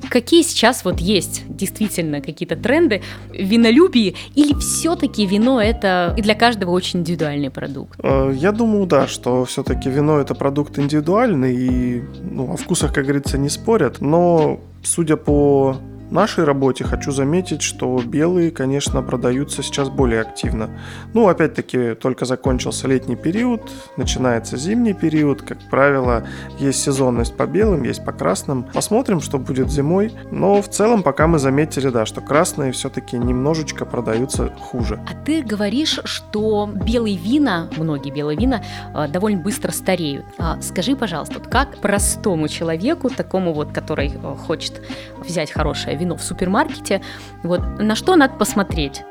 [0.09, 6.71] Какие сейчас вот есть действительно какие-то тренды в винолюбии, или все-таки вино это для каждого
[6.71, 7.99] очень индивидуальный продукт?
[8.03, 13.05] Э, я думаю, да, что все-таки вино это продукт индивидуальный, и ну, о вкусах, как
[13.05, 15.77] говорится, не спорят, но судя по
[16.11, 20.71] нашей работе хочу заметить, что белые, конечно, продаются сейчас более активно.
[21.15, 25.43] Ну, опять-таки, только закончился летний период, начинается зимний период.
[25.43, 26.27] Как правило,
[26.59, 28.65] есть сезонность по белым, есть по красным.
[28.73, 30.13] Посмотрим, что будет зимой.
[30.31, 35.01] Но в целом пока мы заметили, да, что красные все-таки немножечко продаются хуже.
[35.07, 38.63] А ты говоришь, что белые вина, многие белые вина,
[38.95, 40.25] э, довольно быстро стареют.
[40.39, 44.81] А скажи, пожалуйста, как простому человеку, такому вот, который э, хочет
[45.19, 47.03] взять хорошее вино в супермаркете,
[47.43, 49.03] вот на что надо посмотреть?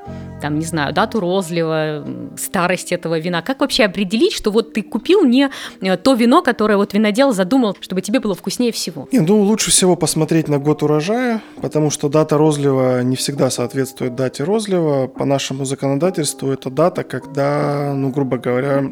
[0.42, 2.06] там, не знаю, дату розлива,
[2.38, 3.42] старость этого вина.
[3.42, 5.50] Как вообще определить, что вот ты купил не
[5.82, 9.08] э, то вино, которое вот винодел задумал, чтобы тебе было вкуснее всего?
[9.12, 14.16] Не, ну, лучше всего посмотреть на год урожая, потому что дата розлива не всегда соответствует
[14.16, 15.08] дате розлива.
[15.08, 18.92] По нашему законодательству это дата, когда, ну, грубо говоря,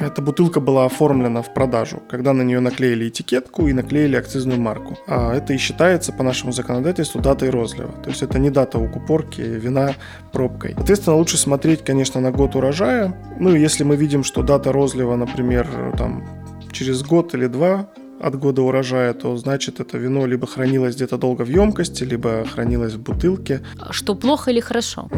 [0.00, 4.98] эта бутылка была оформлена в продажу, когда на нее наклеили этикетку и наклеили акцизную марку.
[5.06, 7.92] А это и считается по нашему законодательству датой розлива.
[8.02, 9.94] То есть это не дата укупорки вина
[10.32, 10.74] пробкой.
[10.74, 13.14] Соответственно, лучше смотреть, конечно, на год урожая.
[13.38, 16.24] Ну, если мы видим, что дата розлива, например, там
[16.72, 17.88] через год или два
[18.20, 22.94] от года урожая, то значит это вино либо хранилось где-то долго в емкости, либо хранилось
[22.94, 23.60] в бутылке.
[23.90, 25.08] Что плохо или хорошо?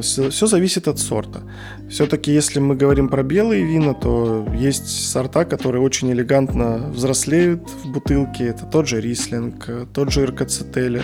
[0.00, 1.40] Все зависит от сорта.
[1.88, 7.92] Все-таки, если мы говорим про белые вина, то есть сорта, которые очень элегантно взрослеют в
[7.92, 8.46] бутылке.
[8.46, 11.02] Это тот же рислинг, тот же иркацетели.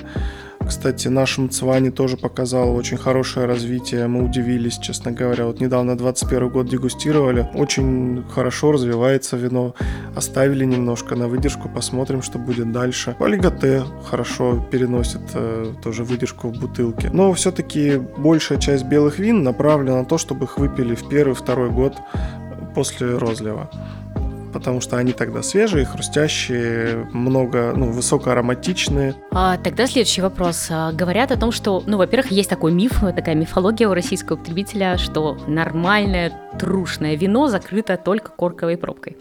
[0.68, 4.06] Кстати, наш Мцвани тоже показал очень хорошее развитие.
[4.06, 5.46] Мы удивились, честно говоря.
[5.46, 7.48] Вот недавно 21 год дегустировали.
[7.54, 9.74] Очень хорошо развивается вино.
[10.14, 13.16] Оставили немножко на выдержку, посмотрим, что будет дальше.
[13.18, 17.08] Олиготе хорошо переносит э, тоже выдержку в бутылке.
[17.14, 21.94] Но все-таки большая часть белых вин направлена на то, чтобы их выпили в первый-второй год
[22.74, 23.70] после розлива
[24.52, 29.14] потому что они тогда свежие, хрустящие, много, ну, высокоароматичные.
[29.30, 30.68] А, тогда следующий вопрос.
[30.70, 34.98] А, говорят о том, что, ну, во-первых, есть такой миф, такая мифология у российского потребителя,
[34.98, 39.16] что нормальное трушное вино закрыто только корковой пробкой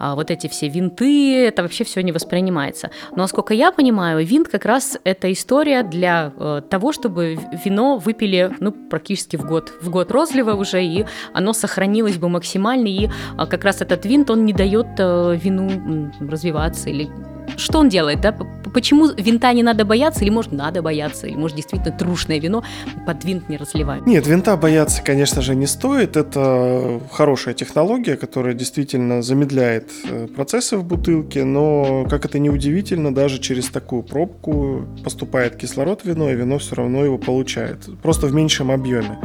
[0.00, 2.90] вот эти все винты, это вообще все не воспринимается.
[3.10, 8.50] Но, насколько я понимаю, винт как раз это история для э, того, чтобы вино выпили,
[8.60, 13.46] ну, практически в год, в год розлива уже, и оно сохранилось бы максимально, и э,
[13.46, 17.08] как раз этот винт, он не дает э, вину развиваться или
[17.56, 18.32] что он делает, да?
[18.72, 22.62] Почему винта не надо бояться, или может надо бояться, или может действительно трушное вино
[23.06, 24.06] под винт не разливать?
[24.06, 26.16] Нет, винта бояться, конечно же, не стоит.
[26.16, 33.14] Это хорошая технология, которая действительно замедляет э, процессы в бутылке, но, как это не удивительно,
[33.14, 38.26] даже через такую пробку поступает кислород в вино, и вино все равно его получает, просто
[38.26, 39.18] в меньшем объеме.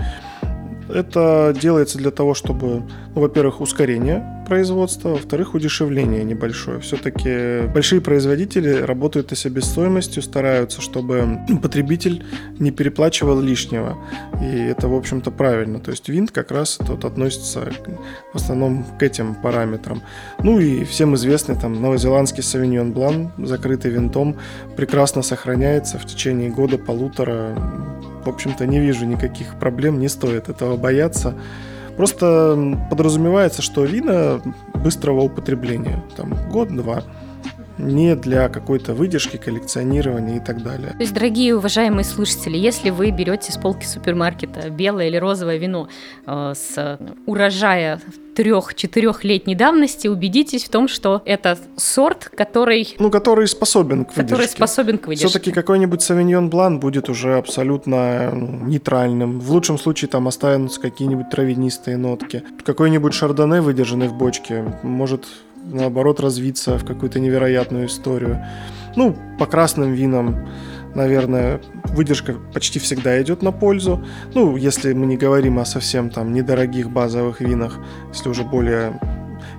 [0.90, 2.84] Это делается для того, чтобы,
[3.16, 6.80] ну, во-первых, ускорение производства, во-вторых, удешевление небольшое.
[6.80, 12.24] Все-таки большие производители работают на себестоимостью, стараются, чтобы потребитель
[12.60, 13.98] не переплачивал лишнего.
[14.42, 15.80] И это, в общем-то, правильно.
[15.80, 17.68] То есть винт как раз тут относится
[18.34, 20.02] в основном к этим параметрам.
[20.44, 24.38] Ну и всем известный там новозеландский Sauvignon Blanc, закрытый винтом,
[24.78, 27.56] прекрасно сохраняется в течение года-полутора.
[28.24, 31.36] В общем-то, не вижу никаких проблем, не стоит этого бояться.
[31.98, 34.42] Просто подразумевается, что вина
[34.74, 37.04] быстрого употребления, там год-два,
[37.78, 40.92] не для какой-то выдержки, коллекционирования и так далее.
[40.92, 45.90] То есть, дорогие уважаемые слушатели, если вы берете с полки супермаркета белое или розовое вино
[46.26, 48.00] э, с урожая
[48.36, 52.96] трех-четырехлетней давности, убедитесь в том, что это сорт, который...
[53.00, 54.24] Ну, который способен к выдержке.
[54.24, 55.28] Который способен к выдержке.
[55.28, 59.40] Все-таки какой-нибудь Савиньон Блан будет уже абсолютно ну, нейтральным.
[59.40, 62.44] В лучшем случае там останутся какие-нибудь травянистые нотки.
[62.66, 65.26] Какой-нибудь шардоне, выдержанный в бочке, может
[65.72, 68.44] наоборот развиться в какую-то невероятную историю.
[68.96, 70.48] Ну, по красным винам,
[70.94, 74.04] наверное, выдержка почти всегда идет на пользу.
[74.34, 77.80] Ну, если мы не говорим о совсем там недорогих базовых винах,
[78.14, 79.00] если уже более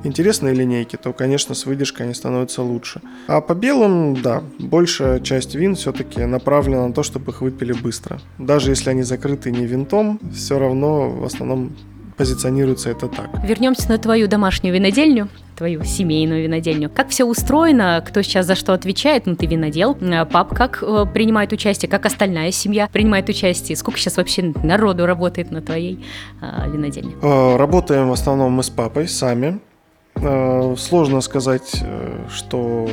[0.05, 3.01] интересные линейки, то, конечно, с выдержкой они становятся лучше.
[3.29, 8.21] А по белым, да, большая часть вин все-таки направлена на то, чтобы их выпили быстро.
[8.39, 11.73] Даже если они закрыты не винтом, все равно в основном
[12.17, 13.31] позиционируется это так.
[13.45, 16.91] Вернемся на твою домашнюю винодельню твою семейную винодельню.
[16.95, 21.07] Как все устроено, кто сейчас за что отвечает, ну ты винодел, а пап как э,
[21.13, 26.05] принимает участие, как остальная семья принимает участие, сколько сейчас вообще народу работает на твоей
[26.43, 27.15] э, винодельне?
[27.23, 29.59] Работаем в основном мы с папой сами.
[30.17, 32.89] Э, сложно сказать, э, что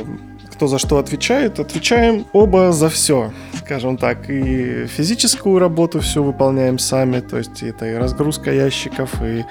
[0.54, 1.58] кто за что отвечает.
[1.58, 4.30] Отвечаем оба за все, скажем так.
[4.30, 9.44] И физическую работу все выполняем сами, то есть это и разгрузка ящиков, и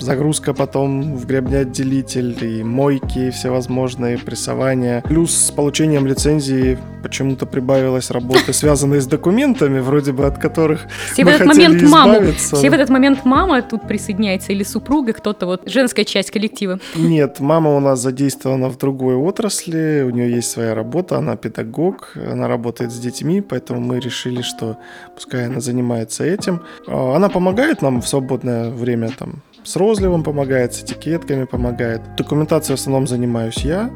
[0.00, 5.02] загрузка потом в гребнеотделитель и мойки всевозможные, прессования.
[5.02, 11.24] Плюс с получением лицензии почему-то прибавилось работы, связанные с документами, вроде бы от которых все
[11.24, 15.46] мы в этот момент маму, Все в этот момент мама тут присоединяется или супруга, кто-то
[15.46, 16.78] вот женская часть коллектива.
[16.96, 22.12] Нет, мама у нас задействована в другой отрасли, у нее есть своя работа, она педагог,
[22.14, 24.76] она работает с детьми, поэтому мы решили, что
[25.14, 26.60] пускай она занимается этим.
[26.86, 32.00] А, она помогает нам в свободное время там с розливом помогает, с этикетками помогает.
[32.16, 33.90] Документацией в основном занимаюсь я.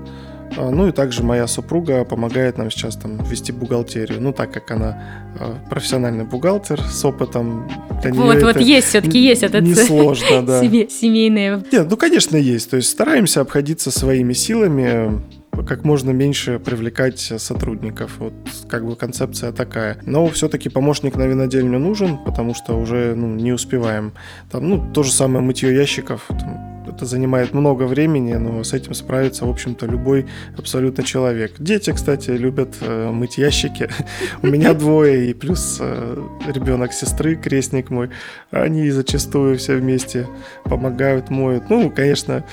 [0.56, 4.20] А, ну и также моя супруга помогает нам сейчас там вести бухгалтерию.
[4.20, 5.02] Ну так как она
[5.40, 7.68] а, профессиональный бухгалтер с опытом.
[8.04, 10.60] Вот, вот есть, все-таки есть этот несложно, да.
[10.62, 11.64] семейные.
[11.72, 12.70] Нет, ну конечно есть.
[12.70, 15.22] То есть стараемся обходиться своими силами
[15.62, 18.18] как можно меньше привлекать сотрудников.
[18.18, 18.34] Вот
[18.68, 19.98] как бы концепция такая.
[20.06, 24.12] Но все-таки помощник на винодельню нужен, потому что уже ну, не успеваем.
[24.50, 26.26] Там, ну, то же самое мытье ящиков.
[26.28, 30.26] Там, это занимает много времени, но с этим справится, в общем-то, любой
[30.56, 31.52] абсолютно человек.
[31.58, 33.88] Дети, кстати, любят э, мыть ящики.
[34.42, 36.16] У меня двое, и плюс э,
[36.46, 38.10] ребенок сестры, крестник мой.
[38.50, 40.26] Они зачастую все вместе
[40.64, 41.68] помогают, моют.
[41.68, 42.44] Ну, конечно,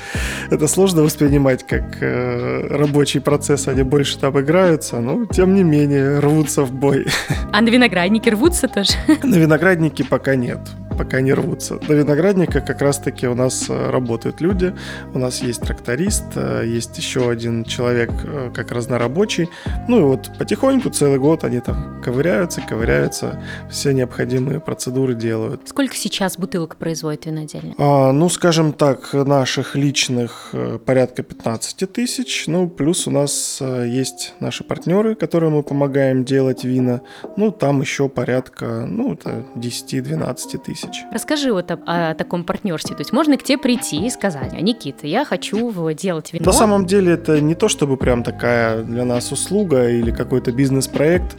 [0.49, 6.19] это сложно воспринимать как э, рабочий процесс, они больше там играются, но тем не менее
[6.19, 7.05] рвутся в бой.
[7.53, 8.93] А на винограднике рвутся тоже?
[9.23, 10.59] На винограднике пока нет
[10.97, 11.77] пока не рвутся.
[11.87, 14.73] До виноградника как раз-таки у нас э, работают люди.
[15.13, 19.49] У нас есть тракторист, э, есть еще один человек э, как разнорабочий.
[19.87, 25.67] Ну и вот потихоньку целый год они там ковыряются, ковыряются, все необходимые процедуры делают.
[25.67, 27.75] Сколько сейчас бутылок производит винодельня?
[27.77, 30.53] А, ну, скажем так, наших личных
[30.85, 32.45] порядка 15 тысяч.
[32.47, 37.01] Ну, плюс у нас есть наши партнеры, которым мы помогаем делать вина.
[37.37, 39.17] Ну, там еще порядка, ну,
[39.55, 41.05] 10-12 тысяч тысяч.
[41.11, 42.95] Расскажи вот о, о таком партнерстве.
[42.95, 46.45] То есть можно к тебе прийти и сказать, а, Никита, я хочу делать вино.
[46.45, 51.37] На самом деле это не то, чтобы прям такая для нас услуга или какой-то бизнес-проект.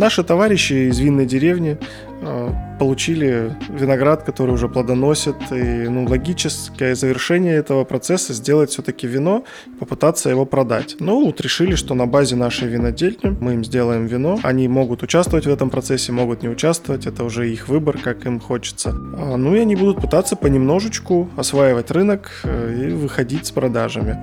[0.00, 1.76] Наши товарищи из винной деревни
[2.22, 9.44] Э, получили виноград, который уже плодоносит, и ну, логическое завершение этого процесса сделать все-таки вино,
[9.78, 10.96] попытаться его продать.
[10.98, 14.38] Ну, вот решили, что на базе нашей винодельни мы им сделаем вино.
[14.42, 18.38] Они могут участвовать в этом процессе, могут не участвовать, это уже их выбор, как им
[18.38, 18.90] хочется.
[18.90, 24.18] А, ну и они будут пытаться понемножечку осваивать рынок э, и выходить с продажами.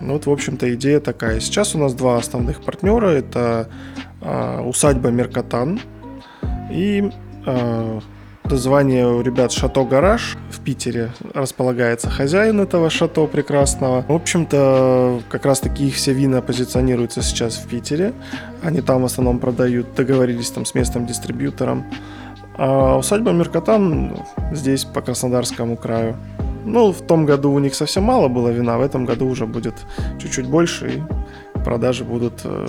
[0.00, 1.40] Ну, вот, в общем-то, идея такая.
[1.40, 3.08] Сейчас у нас два основных партнера.
[3.08, 3.68] Это
[4.24, 5.80] усадьба Меркатан
[6.70, 7.10] и
[7.46, 8.00] э,
[8.44, 14.04] название у ребят «Шато Гараж» в Питере располагается хозяин этого шато прекрасного.
[14.08, 18.12] В общем-то, как раз-таки их все вина позиционируются сейчас в Питере.
[18.62, 21.84] Они там в основном продают, договорились там с местным дистрибьютором.
[22.56, 24.16] А усадьба Меркатан
[24.52, 26.16] здесь, по Краснодарскому краю.
[26.64, 29.74] Ну, в том году у них совсем мало было вина, в этом году уже будет
[30.18, 32.66] чуть-чуть больше, и продажи будут э,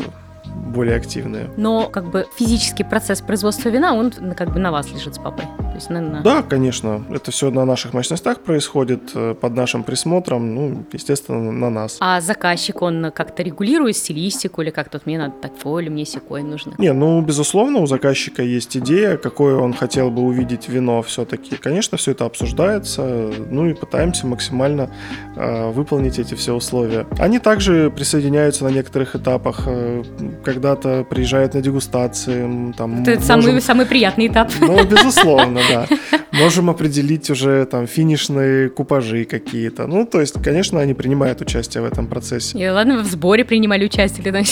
[0.75, 1.49] более активные.
[1.57, 5.45] Но как бы физический процесс производства вина, он как бы на вас лежит с папой.
[5.75, 6.21] То есть, наверное...
[6.21, 7.03] Да, конечно.
[7.09, 11.97] Это все на наших мощностях происходит, э, под нашим присмотром, ну, естественно, на нас.
[11.99, 16.43] А заказчик, он как-то регулирует стилистику или как тут мне надо такое или мне секое
[16.43, 16.75] нужно?
[16.77, 21.57] Не, ну, безусловно, у заказчика есть идея, какое он хотел бы увидеть вино все-таки.
[21.57, 24.89] Конечно, все это обсуждается, ну и пытаемся максимально
[25.35, 27.05] э, выполнить эти все условия.
[27.19, 30.03] Они также присоединяются на некоторых этапах, э,
[30.45, 32.71] когда-то приезжают на дегустации.
[32.77, 33.23] Там, это можем...
[33.23, 34.53] самый, самый приятный этап.
[34.61, 35.87] Ну, безусловно, да.
[36.39, 39.87] Можем определить уже там финишные купажи какие-то.
[39.87, 42.57] Ну, то есть, конечно, они принимают участие в этом процессе.
[42.59, 44.25] И ладно, в сборе принимали участие.
[44.25, 44.43] Или,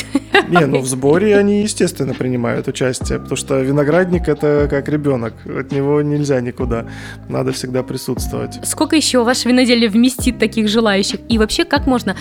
[0.49, 5.33] Не, ну в сборе они, естественно, принимают участие, потому что виноградник это как ребенок.
[5.45, 6.87] От него нельзя никуда.
[7.29, 8.59] Надо всегда присутствовать.
[8.63, 11.19] Сколько еще ваше виноделие вместит таких желающих?
[11.29, 12.15] И вообще, как можно...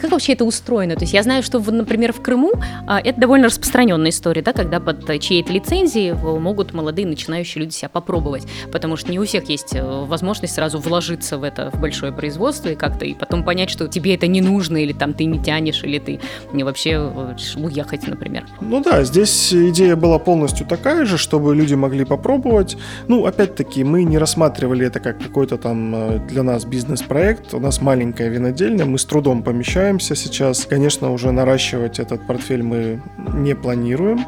[0.00, 0.94] Как вообще это устроено?
[0.94, 2.52] То есть я знаю, что, например, в Крыму
[2.86, 7.88] а, это довольно распространенная история, да, когда под чьей-то лицензией могут молодые начинающие люди себя
[7.88, 12.12] попробовать, потому что не у всех есть э, возможность сразу вложиться в это в большое
[12.12, 15.38] производство и как-то и потом понять, что тебе это не нужно или там ты не
[15.38, 16.20] тянешь или ты
[16.52, 18.44] не вообще э, уехать, например.
[18.60, 22.76] Ну да, здесь идея была полностью такая же, чтобы люди могли попробовать.
[23.08, 27.54] Ну, опять-таки, мы не рассматривали это как какой-то там э, для нас бизнес-проект.
[27.54, 30.66] У нас маленькая винодельня, мы с трудом помещаемся сейчас.
[30.66, 33.02] Конечно, уже наращивать этот портфель мы
[33.34, 34.24] не планируем.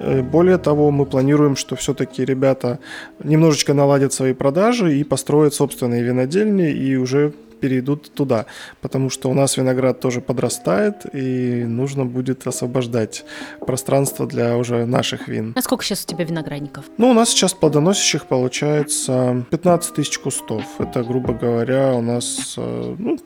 [0.00, 2.78] Э, более того, мы планируем, что все-таки ребята
[3.22, 8.46] немножечко наладят свои продажи и построят собственные винодельни и уже перейдут туда,
[8.80, 13.24] потому что у нас виноград тоже подрастает, и нужно будет освобождать
[13.66, 15.52] пространство для уже наших вин.
[15.56, 16.84] А сколько сейчас у тебя виноградников?
[16.98, 20.64] Ну, у нас сейчас плодоносящих получается 15 тысяч кустов.
[20.78, 23.18] Это, грубо говоря, у нас э, ну,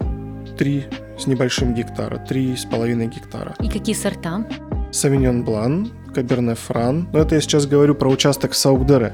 [0.56, 0.84] 3
[1.18, 3.54] с небольшим гектара, 3,5 гектара.
[3.60, 4.46] И какие сорта?
[4.93, 7.09] Савиньон Блан, Каберне Фран.
[7.12, 9.12] Но это я сейчас говорю про участок в Саукдере.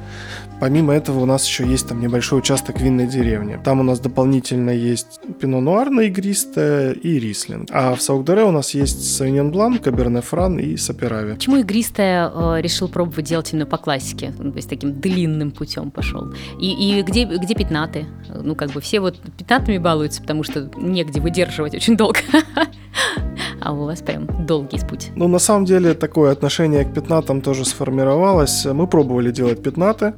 [0.59, 3.59] Помимо этого у нас еще есть там небольшой участок винной деревни.
[3.63, 7.69] Там у нас дополнительно есть пино нуар на игристое и рислинг.
[7.73, 11.35] А в Саукдере у нас есть Савиньон Блан, Каберне Фран и Саперави.
[11.35, 14.33] Почему игристое э, решил пробовать делать именно по классике?
[14.39, 16.33] Ну, то есть таким длинным путем пошел.
[16.59, 18.07] И, и где, где пятнаты?
[18.35, 22.21] Ну, как бы все вот пятнатами балуются, потому что негде выдерживать очень долго.
[23.61, 25.11] а у вас прям долгий путь.
[25.17, 28.65] Ну, на самом деле, такое отношение к пятнатам тоже сформировалось.
[28.65, 30.15] Мы пробовали делать пятнаты.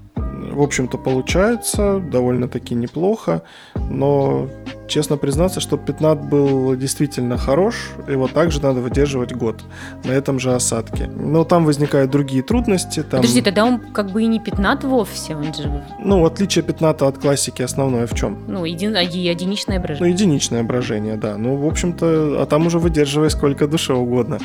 [0.52, 3.42] В общем-то, получается довольно-таки неплохо,
[3.74, 4.48] но
[4.88, 9.62] честно признаться, что пятнат был действительно хорош, его также надо выдерживать год
[10.04, 11.06] на этом же осадке.
[11.06, 13.02] Но там возникают другие трудности.
[13.02, 13.20] Там...
[13.20, 15.84] Подожди, тогда он как бы и не пятнат вовсе, он же...
[16.02, 18.38] Ну, отличие пятната от классики основное в чем?
[18.48, 18.96] Ну, един...
[18.96, 20.08] единичное брожение.
[20.08, 21.36] Ну, единичное брожение, да.
[21.36, 24.38] Ну, в общем-то, а там уже выдерживай сколько душе угодно.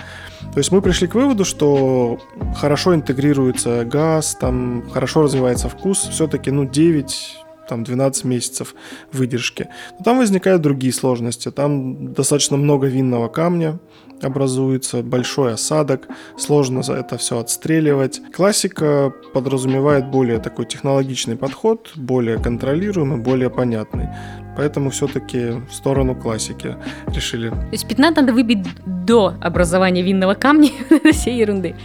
[0.53, 2.19] То есть мы пришли к выводу, что
[2.55, 8.75] хорошо интегрируется газ, там хорошо развивается вкус, все-таки, ну, 9 там 12 месяцев
[9.11, 9.69] выдержки.
[9.97, 11.51] Но там возникают другие сложности.
[11.51, 13.79] Там достаточно много винного камня
[14.21, 16.07] образуется, большой осадок,
[16.37, 18.21] сложно за это все отстреливать.
[18.33, 24.09] Классика подразумевает более такой технологичный подход, более контролируемый, более понятный.
[24.55, 26.75] Поэтому все-таки в сторону классики
[27.07, 27.49] решили.
[27.49, 30.69] То есть пятна надо выбить до образования винного камня,
[31.11, 31.75] всей ерунды.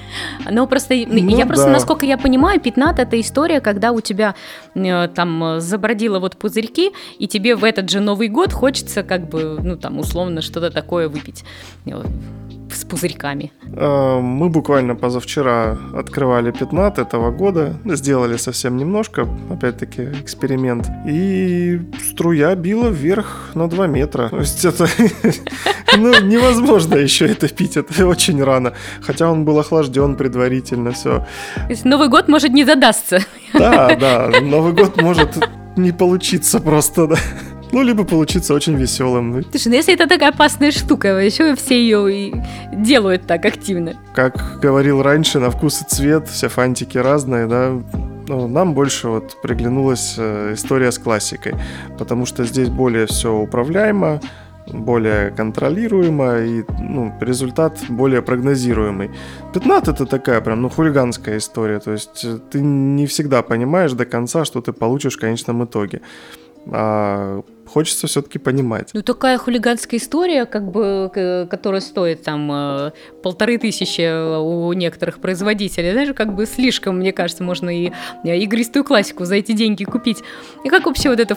[0.51, 1.73] Но просто, ну, я просто, да.
[1.73, 4.35] насколько я понимаю, пятнат это история, когда у тебя
[4.75, 9.59] э, там забродило вот пузырьки, и тебе в этот же Новый год хочется как бы,
[9.63, 11.45] ну там условно что-то такое выпить
[12.73, 13.53] с пузырьками?
[13.77, 22.55] А, мы буквально позавчера открывали пятнат этого года, сделали совсем немножко, опять-таки эксперимент, и струя
[22.55, 24.29] била вверх на 2 метра.
[24.29, 24.87] То есть это
[25.97, 28.73] ну, невозможно еще это пить, это очень рано.
[29.01, 31.27] Хотя он был охлажден предварительно, все.
[31.55, 33.21] То есть Новый год может не задастся.
[33.55, 35.39] Да, да, Новый год может
[35.77, 37.17] не получиться просто, да.
[37.73, 39.45] Ну, либо получиться очень веселым.
[39.51, 42.35] Слушай, ну если это такая опасная штука, еще все ее и
[42.73, 43.95] делают так активно.
[44.15, 47.79] Как говорил раньше, на вкус и цвет все фантики разные, да.
[48.29, 51.55] Ну, нам больше вот приглянулась э, история с классикой,
[51.99, 54.21] потому что здесь более все управляемо,
[54.67, 59.11] более контролируемо и ну, результат более прогнозируемый.
[59.55, 64.05] Пятнат это такая прям ну хулиганская история, то есть э, ты не всегда понимаешь до
[64.05, 66.01] конца, что ты получишь в конечном итоге.
[66.67, 68.91] А хочется все-таки понимать.
[68.93, 71.11] Ну, такая хулиганская история, как бы,
[71.51, 72.91] которая стоит там э,
[73.23, 77.93] полторы тысячи у некоторых производителей, даже как бы слишком, мне кажется, можно и
[78.25, 80.19] игристую классику за эти деньги купить.
[80.65, 81.37] И как вообще вот это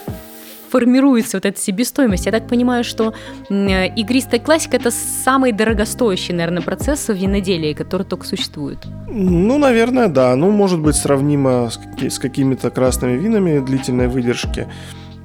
[0.69, 2.26] формируется вот эта себестоимость?
[2.26, 3.13] Я так понимаю, что
[3.49, 8.80] игристая классика– это самый дорогостоящий, наверное, процесс в виноделии, который только существует.
[9.09, 10.34] Ну, наверное, да.
[10.38, 11.69] Ну, может быть, сравнимо
[11.99, 14.69] с какими-то красными винами длительной выдержки,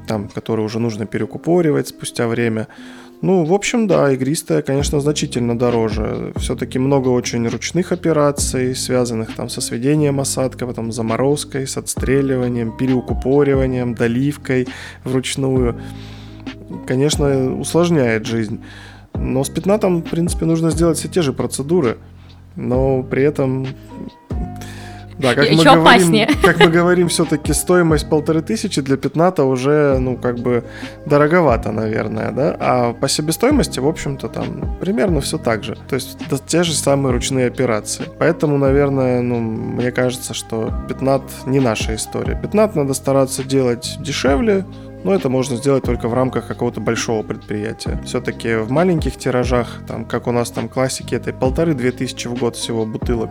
[0.07, 2.69] там, которые уже нужно перекупоривать спустя время.
[3.23, 6.33] Ну, в общем, да, игристая, конечно, значительно дороже.
[6.37, 13.95] Все-таки много очень ручных операций, связанных там со сведением осадка, потом заморозкой, с отстреливанием, переукупориванием,
[13.95, 14.69] доливкой
[15.05, 15.81] вручную.
[16.87, 18.61] Конечно, усложняет жизнь.
[19.15, 21.97] Но с пятнатом, в принципе, нужно сделать все те же процедуры,
[22.55, 23.67] но при этом
[25.19, 26.29] да, как мы, говорим, опаснее.
[26.43, 30.64] как мы говорим, все-таки стоимость полторы тысячи для пятната уже, ну, как бы
[31.07, 32.57] дороговато, наверное, да?
[32.59, 35.77] А по себестоимости, в общем-то, там примерно все так же.
[35.89, 38.05] То есть это те же самые ручные операции.
[38.19, 42.39] Поэтому, наверное, ну, мне кажется, что пятнат не наша история.
[42.41, 44.67] Пятнат надо стараться делать дешевле,
[45.05, 48.01] но это можно сделать только в рамках какого-то большого предприятия.
[48.05, 52.57] Все-таки в маленьких тиражах, там, как у нас там классики, это полторы-две тысячи в год
[52.57, 53.31] всего бутылок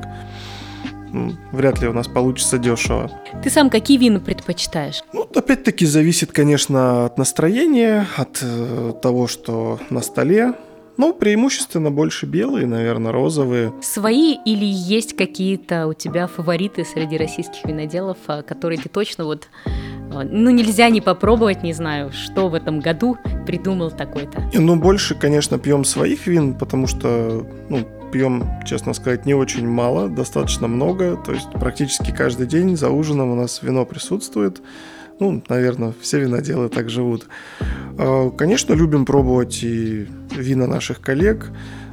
[1.52, 3.12] вряд ли у нас получится дешево.
[3.44, 5.02] Ты сам какие вина предпочитаешь?
[5.14, 10.54] Ну, опять-таки зависит, конечно, от настроения, от э, того, что на столе.
[10.98, 13.74] Ну, преимущественно больше белые, наверное, розовые.
[13.82, 19.50] Свои или есть какие-то у тебя фавориты среди российских виноделов, а, которые ты точно вот
[19.66, 24.50] а, ну, нельзя не попробовать, не знаю, что в этом году придумал такой-то.
[24.54, 30.10] Ну, больше, конечно, пьем своих вин, потому что, ну, пьем, честно сказать, не очень мало,
[30.10, 31.18] достаточно много.
[31.18, 34.62] То есть практически каждый день за ужином у нас вино присутствует.
[35.20, 37.28] Ну, наверное, все виноделы так живут.
[37.98, 41.52] А, конечно, любим пробовать и вина наших коллег.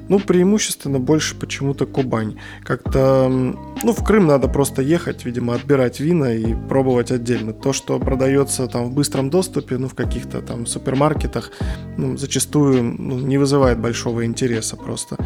[0.08, 2.36] Ну, преимущественно больше почему-то Кубань.
[2.64, 7.52] Как-то, ну, в Крым надо просто ехать, видимо, отбирать вина и пробовать отдельно.
[7.52, 11.52] То, что продается там в быстром доступе, ну, в каких-то там супермаркетах,
[11.96, 15.16] ну, зачастую ну, не вызывает большого интереса просто.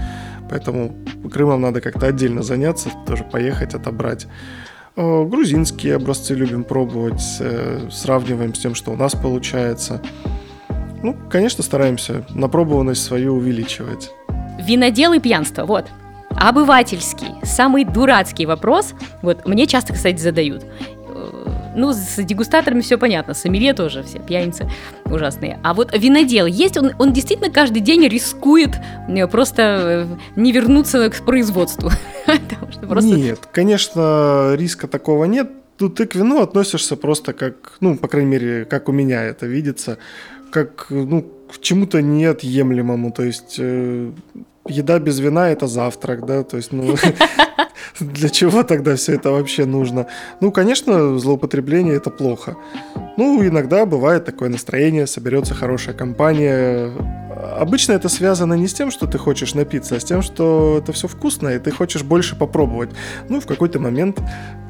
[0.50, 0.94] Поэтому
[1.32, 4.26] Крымом надо как-то отдельно заняться, тоже поехать, отобрать.
[4.96, 10.00] Грузинские образцы любим пробовать, э, сравниваем с тем, что у нас получается.
[11.02, 14.10] Ну, конечно, стараемся напробованность свою увеличивать.
[14.58, 15.86] Винодел и пьянство, вот.
[16.30, 20.64] Обывательский, самый дурацкий вопрос, вот мне часто, кстати, задают.
[21.76, 24.68] Ну, с дегустаторами все понятно, с сомелье тоже все пьяницы
[25.04, 25.60] ужасные.
[25.62, 28.70] А вот винодел есть, он, он действительно каждый день рискует
[29.08, 31.90] э, просто э, не вернуться к производству.
[33.16, 35.50] Нет, конечно, риска такого нет.
[35.76, 39.46] Тут ты к вину относишься просто как, ну, по крайней мере, как у меня это
[39.46, 39.98] видится,
[40.50, 41.22] как, ну,
[41.52, 43.12] к чему-то неотъемлемому.
[43.12, 44.10] То есть э,
[44.66, 46.96] еда без вина это завтрак, да, то есть, ну,
[48.00, 50.06] для чего тогда все это вообще нужно?
[50.40, 52.56] Ну, конечно, злоупотребление это плохо.
[53.16, 56.92] Ну, иногда бывает такое настроение, соберется хорошая компания.
[57.58, 60.92] Обычно это связано не с тем, что ты хочешь напиться, а с тем, что это
[60.92, 62.90] все вкусно, и ты хочешь больше попробовать.
[63.28, 64.20] Ну, в какой-то момент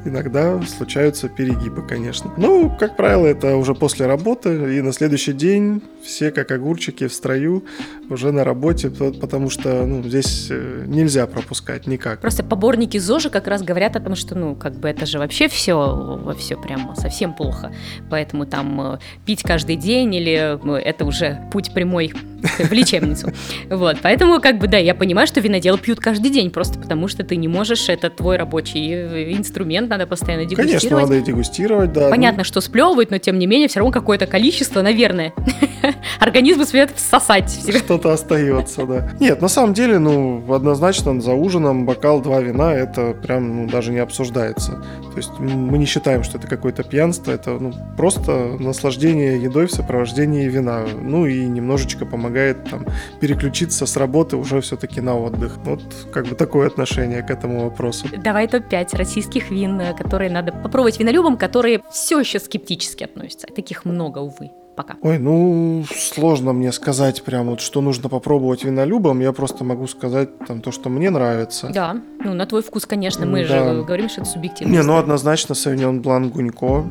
[0.07, 2.31] иногда случаются перегибы, конечно.
[2.37, 7.13] Ну, как правило, это уже после работы, и на следующий день все как огурчики в
[7.13, 7.65] строю
[8.09, 12.21] уже на работе, потому что ну, здесь э, нельзя пропускать никак.
[12.21, 15.47] Просто поборники ЗОЖа как раз говорят о том, что ну, как бы это же вообще
[15.47, 17.73] все, все прям совсем плохо.
[18.09, 22.13] Поэтому там э, пить каждый день или э, это уже путь прямой
[22.59, 23.31] в лечебницу.
[23.69, 27.23] Вот, поэтому, как бы, да, я понимаю, что виноделы пьют каждый день, просто потому что
[27.23, 30.81] ты не можешь, это твой рабочий инструмент, надо постоянно дегустировать.
[30.81, 32.09] Конечно, надо и дегустировать, да.
[32.09, 32.43] Понятно, ну...
[32.43, 35.33] что сплевывать, но тем не менее, все равно какое-то количество, наверное.
[36.19, 37.51] Организм успеет всосать.
[37.85, 39.09] Что-то остается, да.
[39.19, 43.91] Нет, на самом деле, ну, однозначно за ужином бокал два вина, это прям ну, даже
[43.91, 44.83] не обсуждается.
[45.11, 49.71] То есть мы не считаем, что это какое-то пьянство, это ну, просто наслаждение едой в
[49.71, 50.85] сопровождении вина.
[51.01, 52.85] Ну и немножечко помогает там
[53.19, 55.57] переключиться с работы уже все-таки на отдых.
[55.63, 55.81] Вот
[56.11, 58.07] как бы такое отношение к этому вопросу.
[58.17, 63.47] Давай топ-5 российских вин, которые надо попробовать винолюбам, которые все еще скептически относятся.
[63.47, 64.95] Таких много, увы пока?
[65.01, 69.19] Ой, ну, сложно мне сказать прям вот, что нужно попробовать винолюбам.
[69.19, 71.69] Я просто могу сказать там то, что мне нравится.
[71.73, 73.73] Да, ну, на твой вкус, конечно, мы да.
[73.73, 74.71] же говорим, что это субъективно.
[74.71, 76.85] Не, ну, однозначно Савиньон Блан Гунько.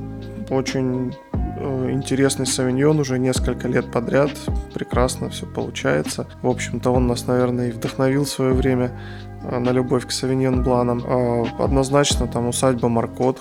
[0.51, 4.31] Очень э, интересный савиньон уже несколько лет подряд.
[4.75, 6.27] Прекрасно все получается.
[6.43, 10.62] В общем-то, он нас, наверное, и вдохновил в свое время э, на любовь к савиньон
[10.62, 11.03] Бланам.
[11.05, 13.41] Э, однозначно там усадьба Маркот.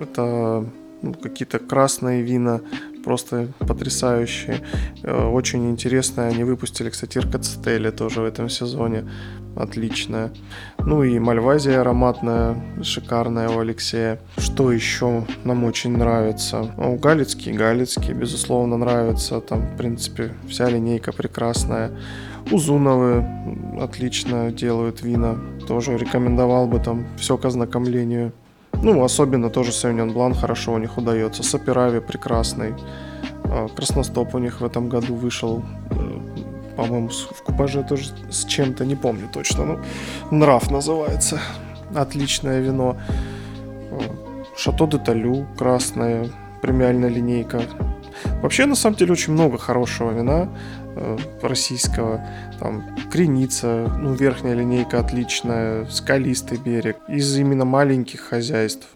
[0.00, 0.64] Это
[1.02, 2.60] ну, какие-то красные вина
[3.06, 4.60] просто потрясающие.
[5.04, 6.28] Э, очень интересные.
[6.28, 9.04] Они выпустили, кстати, Иркацетели тоже в этом сезоне.
[9.56, 10.32] Отличная.
[10.78, 14.18] Ну и Мальвазия ароматная, шикарная у Алексея.
[14.38, 16.74] Что еще нам очень нравится?
[16.76, 19.40] Ну, Галицкий, Галицкий, безусловно, нравится.
[19.40, 21.90] Там, в принципе, вся линейка прекрасная.
[22.50, 23.24] Узуновы
[23.80, 25.36] отлично делают вина.
[25.66, 28.32] Тоже рекомендовал бы там все к ознакомлению.
[28.82, 31.42] Ну, особенно тоже Савиньон Блан хорошо у них удается.
[31.42, 32.74] Саперави прекрасный.
[33.44, 38.84] А, Красностоп у них в этом году вышел, э, по-моему, в купаже тоже с чем-то,
[38.84, 39.64] не помню точно.
[39.64, 39.78] Ну,
[40.30, 41.40] Нрав называется.
[41.94, 42.96] Отличное вино.
[43.90, 44.00] А,
[44.56, 46.28] Шато де Талю, красная
[46.62, 47.62] премиальная линейка.
[48.42, 50.48] Вообще, на самом деле, очень много хорошего вина
[51.42, 52.26] российского.
[52.60, 56.96] Там Креница, ну, верхняя линейка отличная, Скалистый берег.
[57.08, 58.86] Из именно маленьких хозяйств.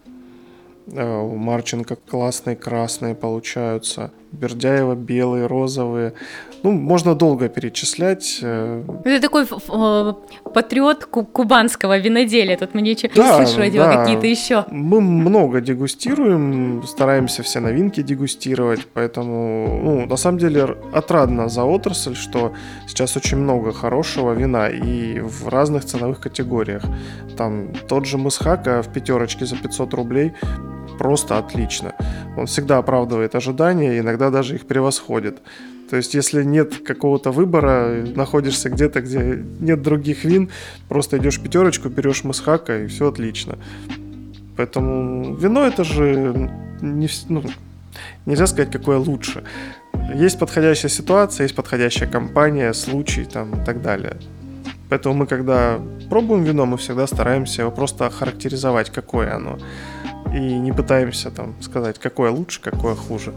[0.93, 4.11] Э, у Марченко классные красные получаются.
[4.33, 6.15] Бердяева белые, розовые.
[6.63, 8.41] Ну, можно долго перечислять.
[8.43, 10.13] Это такой э,
[10.55, 12.57] патриот кубанского виноделия.
[12.57, 13.97] Тут мне ничего да, слышу да.
[13.97, 14.65] какие-то еще.
[14.71, 22.15] Мы много дегустируем, стараемся все новинки дегустировать, поэтому, ну, на самом деле, отрадно за отрасль,
[22.15, 22.53] что
[22.87, 26.83] сейчас очень много хорошего вина и в разных ценовых категориях.
[27.37, 30.33] Там тот же Мысхака в пятерочке за 500 рублей
[30.99, 31.95] просто отлично.
[32.37, 35.41] Он всегда оправдывает ожидания, иногда даже их превосходит.
[35.91, 40.49] То есть, если нет какого-то выбора, находишься где-то, где нет других вин,
[40.89, 43.59] просто идешь пятерочку, берешь масхака, и все отлично.
[44.57, 47.43] Поэтому вино это же не, ну,
[48.25, 49.43] нельзя сказать, какое лучше.
[50.15, 54.17] Есть подходящая ситуация, есть подходящая компания, случай там и так далее.
[54.91, 59.59] Поэтому мы, когда пробуем вино, мы всегда стараемся его просто охарактеризовать, какое оно
[60.35, 63.35] и не пытаемся там сказать, какое лучше, какое хуже.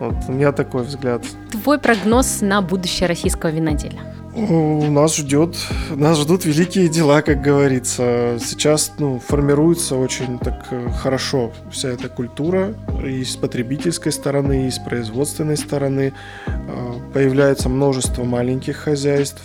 [0.00, 1.22] Вот у меня такой взгляд.
[1.52, 4.00] Твой прогноз на будущее российского виноделия?
[4.34, 5.56] У нас ждет,
[5.94, 8.38] нас ждут великие дела, как говорится.
[8.40, 12.72] Сейчас ну, формируется очень так э, хорошо вся эта культура
[13.04, 16.14] и с потребительской стороны, и с производственной стороны.
[16.46, 19.42] А, появляется множество маленьких хозяйств,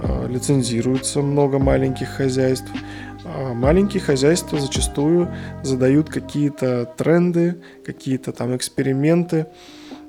[0.00, 2.70] а, лицензируется много маленьких хозяйств.
[3.24, 5.28] А маленькие хозяйства зачастую
[5.64, 9.48] задают какие-то тренды, какие-то там эксперименты.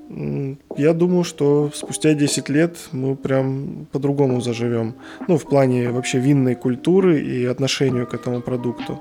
[0.10, 4.96] Я думаю, что спустя 10 лет мы прям по-другому заживем.
[5.28, 8.98] Ну, в плане вообще винной культуры и отношению к этому продукту.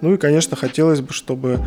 [0.00, 1.58] Ну и, конечно, хотелось бы, чтобы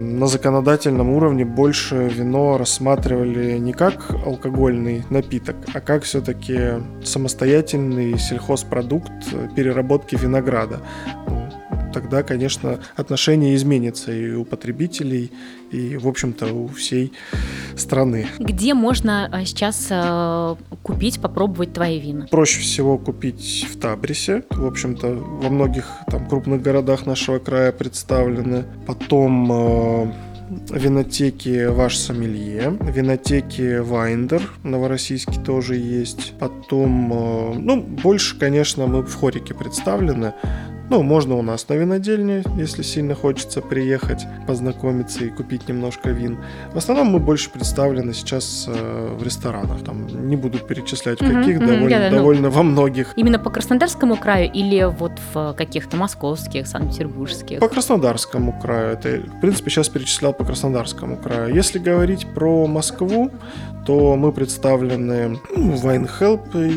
[0.00, 9.12] на законодательном уровне больше вино рассматривали не как алкогольный напиток, а как все-таки самостоятельный сельхозпродукт
[9.54, 10.80] переработки винограда.
[11.92, 15.32] Тогда, конечно, отношение изменится и у потребителей,
[15.70, 17.12] и, в общем-то, у всей
[17.76, 18.26] страны.
[18.38, 22.26] Где можно а, сейчас э, купить, попробовать твои вина?
[22.30, 24.44] Проще всего купить в Табрисе.
[24.50, 28.64] В общем-то, во многих там крупных городах нашего края представлены.
[28.86, 30.12] Потом э,
[30.70, 36.34] винотеки Ваш Сомелье, винотеки Вайндер, Новороссийский тоже есть.
[36.38, 40.34] Потом, э, ну, больше, конечно, мы в Хорике представлены.
[40.90, 46.40] Ну, можно у нас на винодельне, если сильно хочется приехать, познакомиться и купить немножко вин.
[46.72, 49.84] В основном мы больше представлены сейчас э, в ресторанах.
[49.84, 53.12] Там не буду перечислять, в каких, mm-hmm, довольно, да, да, довольно ну, во многих.
[53.14, 57.60] Именно по Краснодарскому краю или вот в каких-то московских, санкт-петербургских?
[57.60, 58.94] По Краснодарскому краю.
[58.94, 61.54] Это, в принципе, сейчас перечислял по Краснодарскому краю.
[61.54, 63.30] Если говорить про Москву,
[63.86, 66.08] то мы представлены ну, в Wine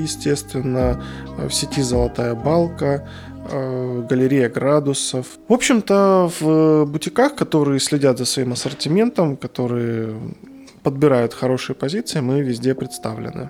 [0.04, 1.04] естественно,
[1.36, 3.08] в сети «Золотая балка»,
[3.50, 5.26] галерея градусов.
[5.48, 10.16] В общем-то, в бутиках, которые следят за своим ассортиментом, которые
[10.84, 13.50] подбирают хорошие позиции, мы везде представлены.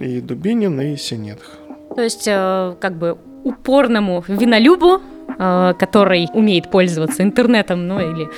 [0.00, 1.58] И Дубинин, и Синетх.
[1.94, 8.28] То есть, э, как бы упорному винолюбу Э, который умеет пользоваться интернетом, ну или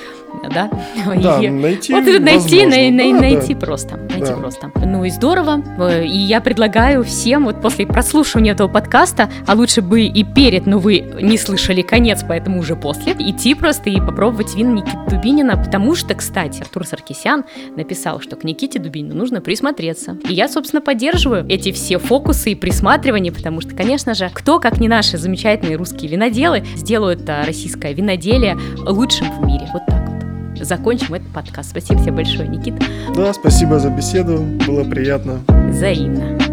[0.43, 0.69] да,
[1.05, 3.59] да и, найти, вот найти, най, най, да, найти да.
[3.59, 4.33] просто, найти да.
[4.33, 4.71] просто.
[4.75, 9.81] Ну и здорово, э, и я предлагаю всем вот после прослушивания этого подкаста, а лучше
[9.81, 14.55] бы и перед, но вы не слышали конец, поэтому уже после, идти просто и попробовать
[14.55, 20.17] вин Никиты Дубинина, потому что, кстати, Артур Саркисян написал, что к Никите Дубинину нужно присмотреться.
[20.27, 24.79] И я, собственно, поддерживаю эти все фокусы и присматривания, потому что, конечно же, кто, как
[24.79, 28.55] не наши замечательные русские виноделы, сделают а, российское виноделие
[28.85, 29.67] лучшим в мире.
[29.73, 30.65] Вот так вот.
[30.65, 31.71] Закончим этот подкаст.
[31.71, 32.77] Спасибо тебе большое, Никита.
[33.15, 34.37] Да, спасибо за беседу.
[34.67, 35.39] Было приятно.
[35.69, 36.44] Взаимно.